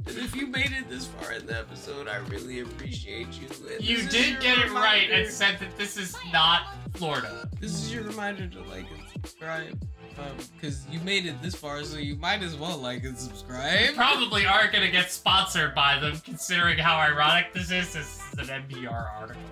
that 0.07 0.17
if 0.17 0.35
you 0.35 0.47
made 0.47 0.73
it 0.73 0.89
this 0.89 1.07
far 1.07 1.33
in 1.33 1.47
the 1.47 1.59
episode, 1.59 2.09
I 2.09 2.17
really 2.29 2.61
appreciate 2.61 3.29
you. 3.41 3.49
And 3.73 3.85
You 3.85 4.09
did 4.09 4.41
get 4.41 4.59
it 4.59 4.73
right 4.73 5.11
and 5.11 5.29
said 5.31 5.59
that 5.59 5.77
this 5.77 5.97
is 5.97 6.17
not 6.33 6.75
Florida. 6.95 7.49
This 7.61 7.73
is 7.75 7.93
your 7.93 8.05
reminder 8.05 8.47
to 8.47 8.61
like 8.63 8.87
and 8.91 9.03
subscribe. 9.13 9.83
Um, 10.19 10.37
cause 10.63 10.87
you 10.91 10.99
made 11.01 11.27
it 11.27 11.43
this 11.43 11.55
far, 11.55 11.85
so 11.85 11.99
you 11.99 12.17
might 12.17 12.43
as 12.43 12.57
well 12.57 12.79
like 12.79 13.05
and 13.05 13.19
subscribe. 13.19 13.95
Probably 13.95 14.47
aren't 14.47 14.73
gonna 14.73 14.91
get 14.91 15.11
sponsored 15.11 15.75
by 15.75 15.99
them, 15.99 16.19
considering 16.25 16.79
how 16.79 16.97
ironic 16.97 17.53
this 17.53 17.71
is. 17.71 17.93
This 17.93 18.23
is 18.33 18.49
an 18.49 18.63
NPR 18.63 19.11
article. 19.21 19.43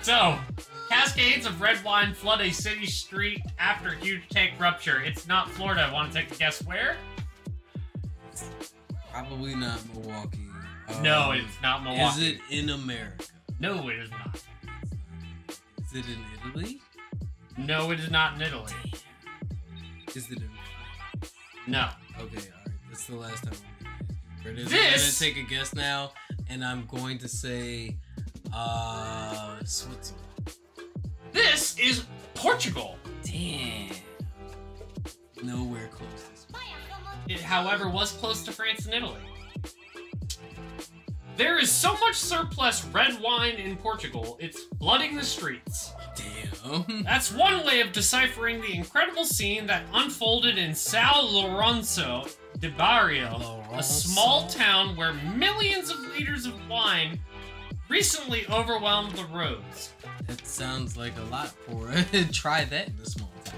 So, 0.00 0.38
cascades 1.14 1.46
of 1.46 1.60
red 1.60 1.82
wine 1.84 2.12
flood 2.14 2.40
a 2.40 2.50
city 2.50 2.86
street 2.86 3.40
after 3.58 3.90
huge 3.92 4.28
tank 4.30 4.52
rupture. 4.58 5.00
It's 5.00 5.26
not 5.26 5.48
Florida. 5.50 5.90
Want 5.92 6.12
to 6.12 6.18
take 6.18 6.30
a 6.32 6.34
guess 6.34 6.64
where? 6.64 6.96
Probably 9.12 9.54
not 9.54 9.80
Milwaukee. 9.94 10.48
no, 11.02 11.30
Um, 11.30 11.36
it's 11.36 11.62
not 11.62 11.84
Milwaukee. 11.84 12.26
Is 12.26 12.32
it 12.34 12.40
in 12.50 12.70
America? 12.70 13.24
No, 13.60 13.88
it 13.88 13.96
is 13.98 14.10
not. 14.10 14.42
Is 15.78 15.92
it 15.94 16.04
in 16.06 16.24
Italy? 16.50 16.80
No, 17.56 17.92
it 17.92 18.00
is 18.00 18.10
not 18.10 18.34
in 18.34 18.42
Italy. 18.42 18.72
Is 20.14 20.30
it 20.30 20.38
in? 20.38 20.50
No. 21.68 21.88
Okay, 22.18 22.36
all 22.38 22.64
right. 22.66 22.74
That's 22.88 23.06
the 23.06 23.14
last 23.16 23.44
time. 23.44 23.54
I'm 24.38 24.44
gonna, 24.44 24.64
This- 24.68 24.72
I'm 24.72 24.98
gonna 25.26 25.34
take 25.34 25.36
a 25.46 25.48
guess 25.48 25.74
now, 25.74 26.12
and 26.48 26.64
I'm 26.64 26.84
going 26.86 27.18
to 27.18 27.28
say, 27.28 27.96
uh, 28.52 29.58
Switzerland. 29.64 30.20
This 31.34 31.76
is 31.80 32.04
Portugal. 32.34 32.96
Damn. 33.24 33.90
Nowhere 35.42 35.88
close. 35.88 36.46
It, 37.28 37.40
however, 37.40 37.88
was 37.88 38.12
close 38.12 38.44
to 38.44 38.52
France 38.52 38.86
and 38.86 38.94
Italy. 38.94 39.20
There 41.36 41.58
is 41.58 41.72
so 41.72 41.94
much 41.94 42.14
surplus 42.14 42.84
red 42.84 43.20
wine 43.20 43.54
in 43.54 43.76
Portugal, 43.76 44.36
it's 44.38 44.62
flooding 44.78 45.16
the 45.16 45.24
streets. 45.24 45.92
Damn. 46.14 47.02
That's 47.04 47.32
one 47.32 47.66
way 47.66 47.80
of 47.80 47.90
deciphering 47.90 48.60
the 48.60 48.72
incredible 48.72 49.24
scene 49.24 49.66
that 49.66 49.82
unfolded 49.92 50.56
in 50.56 50.70
São 50.70 51.32
Lourenço 51.32 52.32
de 52.60 52.70
Barrio, 52.70 53.64
a 53.72 53.82
small 53.82 54.46
town 54.46 54.94
where 54.94 55.14
millions 55.36 55.90
of 55.90 55.98
liters 56.16 56.46
of 56.46 56.54
wine 56.68 57.18
recently 57.94 58.44
overwhelmed 58.50 59.12
the 59.12 59.24
roads. 59.26 59.92
That 60.26 60.44
sounds 60.44 60.96
like 60.96 61.12
a 61.16 61.22
lot 61.30 61.50
for 61.50 61.92
Try 62.32 62.64
that 62.70 62.88
in 62.88 62.94
a 63.00 63.06
small 63.06 63.30
town. 63.44 63.54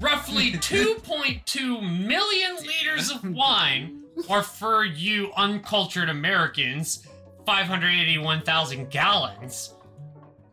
Roughly 0.00 0.50
2.2 0.54 2.04
million 2.04 2.56
liters 2.56 3.12
of 3.12 3.22
wine, 3.32 4.02
or 4.28 4.42
for 4.42 4.84
you 4.84 5.30
uncultured 5.36 6.08
Americans, 6.08 7.06
581,000 7.46 8.90
gallons, 8.90 9.74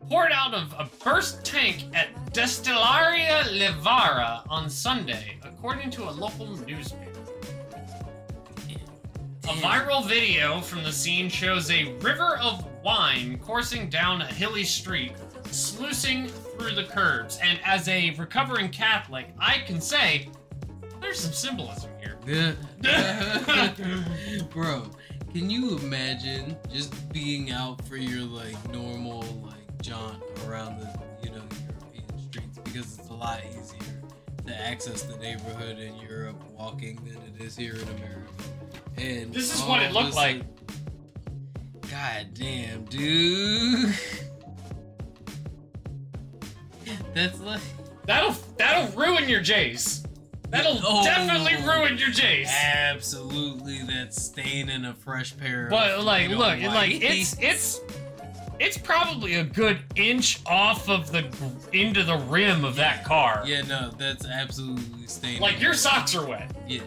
poured 0.08 0.30
out 0.30 0.54
of 0.54 0.72
a 0.78 0.88
burst 1.02 1.44
tank 1.44 1.86
at 1.92 2.14
Destilaria 2.32 3.42
Levira 3.58 4.48
on 4.48 4.70
Sunday, 4.70 5.38
according 5.42 5.90
to 5.90 6.08
a 6.08 6.12
local 6.12 6.56
newspaper. 6.58 7.10
A 9.42 9.54
viral 9.56 10.06
video 10.06 10.60
from 10.60 10.84
the 10.84 10.92
scene 10.92 11.28
shows 11.28 11.68
a 11.72 11.92
river 11.94 12.36
of 12.36 12.64
wine 12.84 13.38
coursing 13.38 13.88
down 13.88 14.20
a 14.20 14.26
hilly 14.26 14.62
street, 14.62 15.12
sluicing 15.50 16.28
through 16.28 16.74
the 16.74 16.84
curbs. 16.84 17.40
And 17.42 17.58
as 17.64 17.88
a 17.88 18.10
recovering 18.18 18.68
Catholic, 18.68 19.28
I 19.38 19.58
can 19.66 19.80
say 19.80 20.28
there's 21.00 21.18
some 21.18 21.32
symbolism 21.32 21.90
here. 21.98 22.18
Bro, 24.50 24.90
can 25.32 25.50
you 25.50 25.78
imagine 25.78 26.56
just 26.70 27.12
being 27.12 27.50
out 27.50 27.82
for 27.88 27.96
your 27.96 28.22
like 28.22 28.70
normal 28.70 29.22
like 29.42 29.82
jaunt 29.82 30.22
around 30.46 30.78
the 30.78 31.00
you 31.22 31.30
know 31.30 31.42
European 31.66 32.30
streets 32.30 32.58
because 32.58 32.98
it's 32.98 33.08
a 33.08 33.14
lot 33.14 33.40
easier 33.48 34.02
to 34.46 34.60
access 34.60 35.02
the 35.02 35.16
neighborhood 35.16 35.78
in 35.78 35.96
Europe 35.96 36.42
walking 36.52 36.96
than 36.96 37.16
it 37.34 37.42
is 37.42 37.56
here 37.56 37.74
in 37.74 37.82
America. 37.82 38.30
And 38.96 39.32
This 39.32 39.54
is 39.54 39.62
what 39.62 39.82
it 39.82 39.92
looked 39.92 40.14
like. 40.14 40.42
God 41.90 42.26
damn, 42.34 42.84
dude. 42.86 43.94
That's 47.14 47.40
like 47.40 47.60
That'll 48.06 48.34
that'll 48.58 48.88
ruin 48.98 49.28
your 49.30 49.40
Jays. 49.40 50.04
That'll 50.50 50.78
Oh. 50.84 51.04
definitely 51.04 51.54
ruin 51.66 51.96
your 51.96 52.10
Jays. 52.10 52.48
absolutely 52.50 53.78
that 53.84 54.12
stain 54.12 54.68
in 54.68 54.84
a 54.84 54.92
fresh 54.94 55.34
pair. 55.36 55.68
But 55.70 56.04
like, 56.04 56.28
look, 56.28 56.38
like 56.60 56.62
whites. 56.62 56.98
it's 57.02 57.36
it's 57.40 57.80
it's 58.60 58.76
probably 58.78 59.36
a 59.36 59.44
good 59.44 59.78
inch 59.96 60.40
off 60.46 60.88
of 60.90 61.10
the 61.12 61.24
into 61.72 62.02
the 62.04 62.18
rim 62.28 62.64
of 62.64 62.76
that 62.76 63.04
car. 63.04 63.42
Yeah, 63.46 63.62
no, 63.62 63.90
that's 63.96 64.26
absolutely 64.26 65.06
staining. 65.06 65.40
Like 65.40 65.60
your 65.62 65.72
socks 65.74 66.14
are 66.14 66.26
wet. 66.26 66.54
Yeah. 66.68 66.82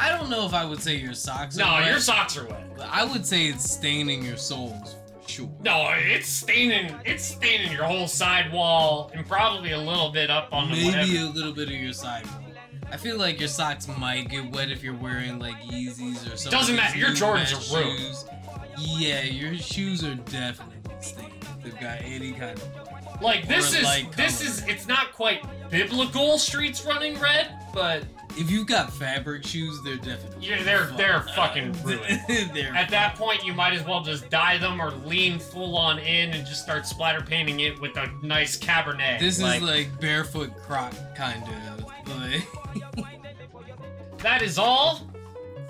I 0.00 0.08
don't 0.16 0.30
know 0.30 0.46
if 0.46 0.54
I 0.54 0.64
would 0.64 0.80
say 0.80 0.96
your 0.96 1.12
socks 1.14 1.56
No, 1.56 1.64
are 1.66 1.72
wet, 1.74 1.84
No, 1.84 1.90
your 1.90 2.00
socks 2.00 2.36
are 2.38 2.46
wet. 2.46 2.76
but 2.76 2.88
I 2.90 3.04
would 3.04 3.26
say 3.26 3.46
it's 3.46 3.70
staining 3.70 4.24
your 4.24 4.36
soles 4.38 4.96
for 5.22 5.28
sure. 5.28 5.50
No, 5.62 5.92
it's 5.94 6.28
staining. 6.28 6.94
It's 7.04 7.22
staining 7.24 7.70
your 7.70 7.84
whole 7.84 8.08
sidewall 8.08 9.10
and 9.14 9.26
probably 9.26 9.72
a 9.72 9.78
little 9.78 10.10
bit 10.10 10.30
up 10.30 10.52
on 10.52 10.70
the 10.70 10.76
Maybe 10.90 11.18
a 11.18 11.26
little 11.26 11.52
bit 11.52 11.68
of 11.68 11.74
your 11.74 11.92
sidewall. 11.92 12.42
I 12.90 12.96
feel 12.96 13.18
like 13.18 13.38
your 13.38 13.48
socks 13.48 13.86
might 13.98 14.28
get 14.28 14.50
wet 14.50 14.70
if 14.70 14.82
you're 14.82 14.96
wearing 14.96 15.38
like 15.38 15.56
Yeezys 15.62 16.32
or 16.32 16.36
something. 16.36 16.58
Doesn't 16.58 16.76
matter, 16.76 16.98
your 16.98 17.10
Jordans 17.10 17.52
are 17.54 17.76
ruined. 17.82 18.24
Yeah, 18.78 19.22
your 19.22 19.54
shoes 19.56 20.02
are 20.02 20.14
definitely 20.14 20.76
stained. 21.00 21.32
They've 21.62 21.78
got 21.78 22.00
any 22.02 22.32
kind 22.32 22.58
of. 22.58 23.22
Like 23.22 23.46
this 23.46 23.74
is 23.74 23.82
this 24.16 24.38
color. 24.38 24.50
is 24.50 24.64
it's 24.66 24.88
not 24.88 25.12
quite 25.12 25.44
biblical 25.70 26.38
streets 26.38 26.84
running 26.86 27.18
red, 27.20 27.52
but 27.74 28.04
If 28.36 28.50
you've 28.50 28.66
got 28.66 28.92
fabric 28.92 29.44
shoes, 29.46 29.80
they're 29.82 29.96
definitely. 29.96 30.46
Yeah, 30.46 30.62
they're- 30.62 30.92
they're 30.96 31.22
fucking 31.34 31.72
ruined. 31.82 32.20
they're 32.54 32.74
at 32.74 32.90
that 32.90 33.14
point 33.16 33.44
you 33.44 33.52
might 33.52 33.72
as 33.72 33.84
well 33.84 34.02
just 34.02 34.28
dye 34.30 34.58
them 34.58 34.80
or 34.80 34.90
lean 34.90 35.38
full 35.38 35.76
on 35.76 35.98
in 35.98 36.30
and 36.30 36.46
just 36.46 36.62
start 36.62 36.86
splatter 36.86 37.20
painting 37.24 37.60
it 37.60 37.80
with 37.80 37.96
a 37.96 38.10
nice 38.22 38.56
cabernet. 38.58 39.18
This 39.20 39.38
is 39.38 39.62
like 39.62 40.00
barefoot 40.00 40.54
croc 40.56 40.92
kind 41.14 41.42
of. 41.44 41.84
Like, 42.08 42.46
that 44.18 44.42
is 44.42 44.58
all 44.58 45.00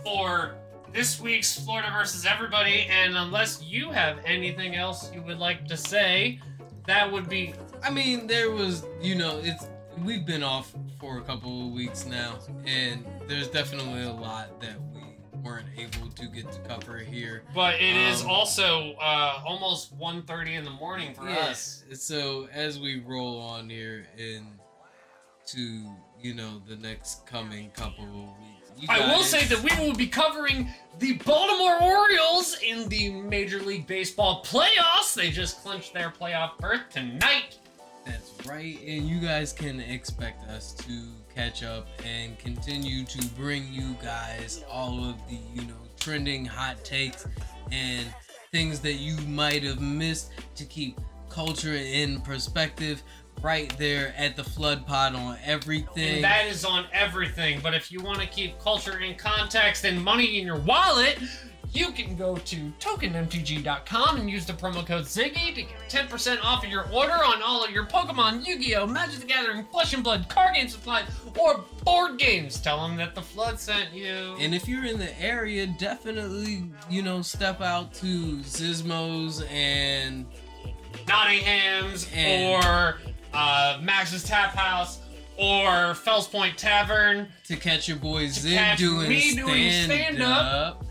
for 0.04 0.54
this 0.92 1.20
week's 1.20 1.58
Florida 1.58 1.90
versus 1.92 2.26
everybody. 2.26 2.86
And 2.90 3.16
unless 3.16 3.62
you 3.62 3.90
have 3.90 4.18
anything 4.24 4.74
else 4.74 5.12
you 5.12 5.22
would 5.22 5.38
like 5.38 5.66
to 5.68 5.76
say, 5.76 6.40
that 6.86 7.10
would 7.10 7.28
be 7.28 7.54
I 7.82 7.90
mean, 7.90 8.26
there 8.26 8.50
was, 8.50 8.84
you 9.00 9.14
know, 9.14 9.38
it's 9.42 9.66
we've 9.98 10.24
been 10.26 10.42
off 10.42 10.72
for 10.98 11.18
a 11.18 11.22
couple 11.22 11.66
of 11.66 11.72
weeks 11.72 12.06
now, 12.06 12.38
and 12.66 13.04
there's 13.26 13.48
definitely 13.48 14.02
a 14.02 14.12
lot 14.12 14.60
that 14.60 14.76
we 14.94 15.00
weren't 15.42 15.66
able 15.76 16.08
to 16.10 16.26
get 16.26 16.50
to 16.52 16.60
cover 16.60 16.98
here. 16.98 17.42
But 17.54 17.74
it 17.76 17.96
is 17.96 18.22
Um, 18.22 18.30
also 18.30 18.92
uh, 19.00 19.42
almost 19.46 19.98
1.30 19.98 20.48
in 20.58 20.64
the 20.64 20.70
morning 20.70 21.14
for 21.14 21.28
us. 21.28 21.84
Yes. 21.88 22.02
So 22.02 22.48
as 22.52 22.78
we 22.78 23.00
roll 23.00 23.40
on 23.40 23.68
here 23.70 24.06
into 24.18 25.90
you 26.22 26.34
know 26.34 26.60
the 26.68 26.76
next 26.76 27.26
coming 27.26 27.70
couple 27.70 28.04
of 28.04 28.38
weeks, 28.38 28.70
you 28.78 28.86
I 28.90 29.00
will 29.14 29.22
say 29.22 29.44
that 29.46 29.62
we 29.62 29.84
will 29.86 29.94
be 29.96 30.06
covering 30.06 30.68
the 30.98 31.14
Baltimore 31.14 31.82
Orioles 31.82 32.58
in 32.62 32.88
the 32.88 33.10
Major 33.10 33.60
League 33.60 33.86
Baseball 33.86 34.44
playoffs. 34.44 35.14
They 35.14 35.30
just 35.30 35.62
clinched 35.62 35.94
their 35.94 36.10
playoff 36.10 36.58
berth 36.58 36.82
tonight. 36.90 37.58
That's 38.10 38.46
right, 38.46 38.78
and 38.86 39.08
you 39.08 39.20
guys 39.20 39.52
can 39.52 39.78
expect 39.78 40.48
us 40.48 40.72
to 40.72 40.92
catch 41.32 41.62
up 41.62 41.86
and 42.04 42.36
continue 42.38 43.04
to 43.04 43.26
bring 43.36 43.72
you 43.72 43.94
guys 44.02 44.64
all 44.68 45.04
of 45.04 45.16
the, 45.28 45.38
you 45.54 45.62
know, 45.62 45.76
trending 45.98 46.44
hot 46.44 46.82
takes 46.84 47.26
and 47.70 48.06
things 48.50 48.80
that 48.80 48.94
you 48.94 49.16
might 49.28 49.62
have 49.62 49.80
missed 49.80 50.32
to 50.56 50.64
keep 50.64 50.98
culture 51.28 51.74
in 51.74 52.20
perspective 52.22 53.02
right 53.42 53.72
there 53.78 54.12
at 54.16 54.34
the 54.34 54.42
flood 54.42 54.86
pod 54.86 55.14
on 55.14 55.38
everything. 55.44 56.16
And 56.16 56.24
that 56.24 56.46
is 56.46 56.64
on 56.64 56.86
everything. 56.92 57.60
But 57.62 57.74
if 57.74 57.92
you 57.92 58.00
want 58.00 58.18
to 58.18 58.26
keep 58.26 58.58
culture 58.58 58.98
in 58.98 59.14
context 59.14 59.84
and 59.84 60.02
money 60.02 60.40
in 60.40 60.44
your 60.44 60.58
wallet, 60.58 61.18
you 61.72 61.92
can 61.92 62.16
go 62.16 62.36
to 62.36 62.56
tokenmtg.com 62.80 64.16
and 64.16 64.28
use 64.30 64.44
the 64.46 64.52
promo 64.52 64.84
code 64.84 65.04
Ziggy 65.04 65.54
to 65.54 65.62
get 65.62 65.68
10% 65.88 66.38
off 66.42 66.64
of 66.64 66.70
your 66.70 66.88
order 66.92 67.12
on 67.12 67.42
all 67.42 67.64
of 67.64 67.70
your 67.70 67.86
Pokemon, 67.86 68.44
Yu-Gi-Oh, 68.46 68.86
Magic 68.86 69.20
the 69.20 69.26
Gathering, 69.26 69.64
Flesh 69.70 69.92
and 69.94 70.02
Blood, 70.02 70.28
card 70.28 70.54
game 70.54 70.68
supplies, 70.68 71.04
or 71.38 71.64
board 71.84 72.18
games. 72.18 72.58
Tell 72.60 72.86
them 72.86 72.96
that 72.96 73.14
the 73.14 73.22
flood 73.22 73.60
sent 73.60 73.92
you. 73.92 74.36
And 74.40 74.54
if 74.54 74.66
you're 74.68 74.84
in 74.84 74.98
the 74.98 75.20
area, 75.22 75.66
definitely, 75.66 76.64
you 76.88 77.02
know, 77.02 77.22
step 77.22 77.60
out 77.60 77.94
to 77.94 78.36
Zizmos 78.38 79.48
and 79.50 80.26
Nottingham's 81.06 82.08
And- 82.14 82.64
or 82.64 82.98
uh, 83.32 83.78
Max's 83.80 84.24
Tap 84.24 84.54
House 84.54 85.00
or 85.36 85.94
Fells 85.94 86.26
Point 86.28 86.58
Tavern. 86.58 87.28
to 87.46 87.56
catch 87.56 87.88
your 87.88 87.96
boy 87.96 88.26
Zig 88.28 88.76
doing 88.76 89.08
me 89.08 89.34
doing 89.34 89.72
stand, 89.84 90.20
up. 90.22 90.84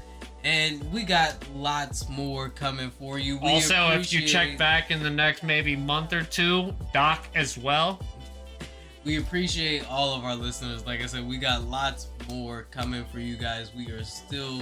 And 0.43 0.91
we 0.93 1.03
got 1.03 1.35
lots 1.53 2.07
more 2.07 2.49
coming 2.49 2.89
for 2.91 3.19
you. 3.19 3.37
We 3.39 3.49
also, 3.49 3.89
if 3.89 4.13
you 4.13 4.25
check 4.25 4.57
back 4.57 4.89
in 4.89 5.03
the 5.03 5.09
next 5.09 5.43
maybe 5.43 5.75
month 5.75 6.13
or 6.13 6.23
two, 6.23 6.73
Doc 6.93 7.25
as 7.35 7.57
well. 7.57 7.99
we 9.03 9.17
appreciate 9.17 9.89
all 9.89 10.15
of 10.15 10.23
our 10.23 10.35
listeners. 10.35 10.85
Like 10.85 11.01
I 11.01 11.07
said, 11.07 11.27
we 11.27 11.37
got 11.37 11.63
lots 11.63 12.07
more 12.29 12.67
coming 12.71 13.03
for 13.05 13.19
you 13.19 13.35
guys. 13.35 13.71
We 13.75 13.91
are 13.91 14.03
still 14.03 14.61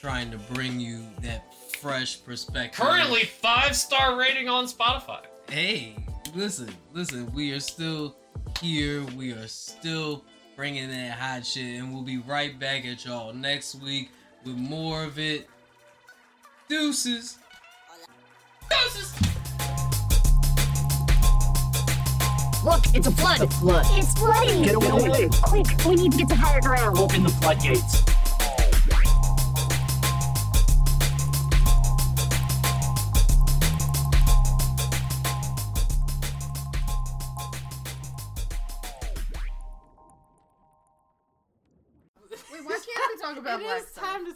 trying 0.00 0.30
to 0.30 0.38
bring 0.54 0.80
you 0.80 1.04
that 1.20 1.54
fresh 1.80 2.24
perspective. 2.24 2.80
Currently, 2.80 3.24
five 3.24 3.76
star 3.76 4.18
rating 4.18 4.48
on 4.48 4.64
Spotify. 4.66 5.20
hey, 5.50 5.96
listen, 6.34 6.70
listen, 6.94 7.30
we 7.34 7.52
are 7.52 7.60
still 7.60 8.16
here. 8.60 9.04
We 9.16 9.32
are 9.32 9.46
still 9.46 10.24
bringing 10.56 10.88
that 10.88 11.18
hot 11.18 11.44
shit, 11.44 11.78
and 11.78 11.92
we'll 11.92 12.02
be 12.02 12.18
right 12.18 12.58
back 12.58 12.86
at 12.86 13.04
y'all 13.04 13.32
next 13.32 13.74
week 13.76 14.10
with 14.48 14.56
more 14.56 15.04
of 15.04 15.18
it. 15.18 15.48
Deuces. 16.68 17.38
Deuces. 18.70 19.14
Look, 22.64 22.84
it's 22.94 23.06
a 23.06 23.10
flood. 23.10 23.52
flood. 23.54 23.86
It's 23.90 24.14
flooding. 24.18 24.62
Get 24.62 24.74
away. 24.74 25.28
Quick, 25.42 25.66
we 25.86 25.94
need 25.96 26.12
to 26.12 26.18
get 26.18 26.28
to 26.28 26.34
higher 26.34 26.60
ground. 26.60 26.98
Open 26.98 27.22
the 27.22 27.28
floodgates. 27.28 28.02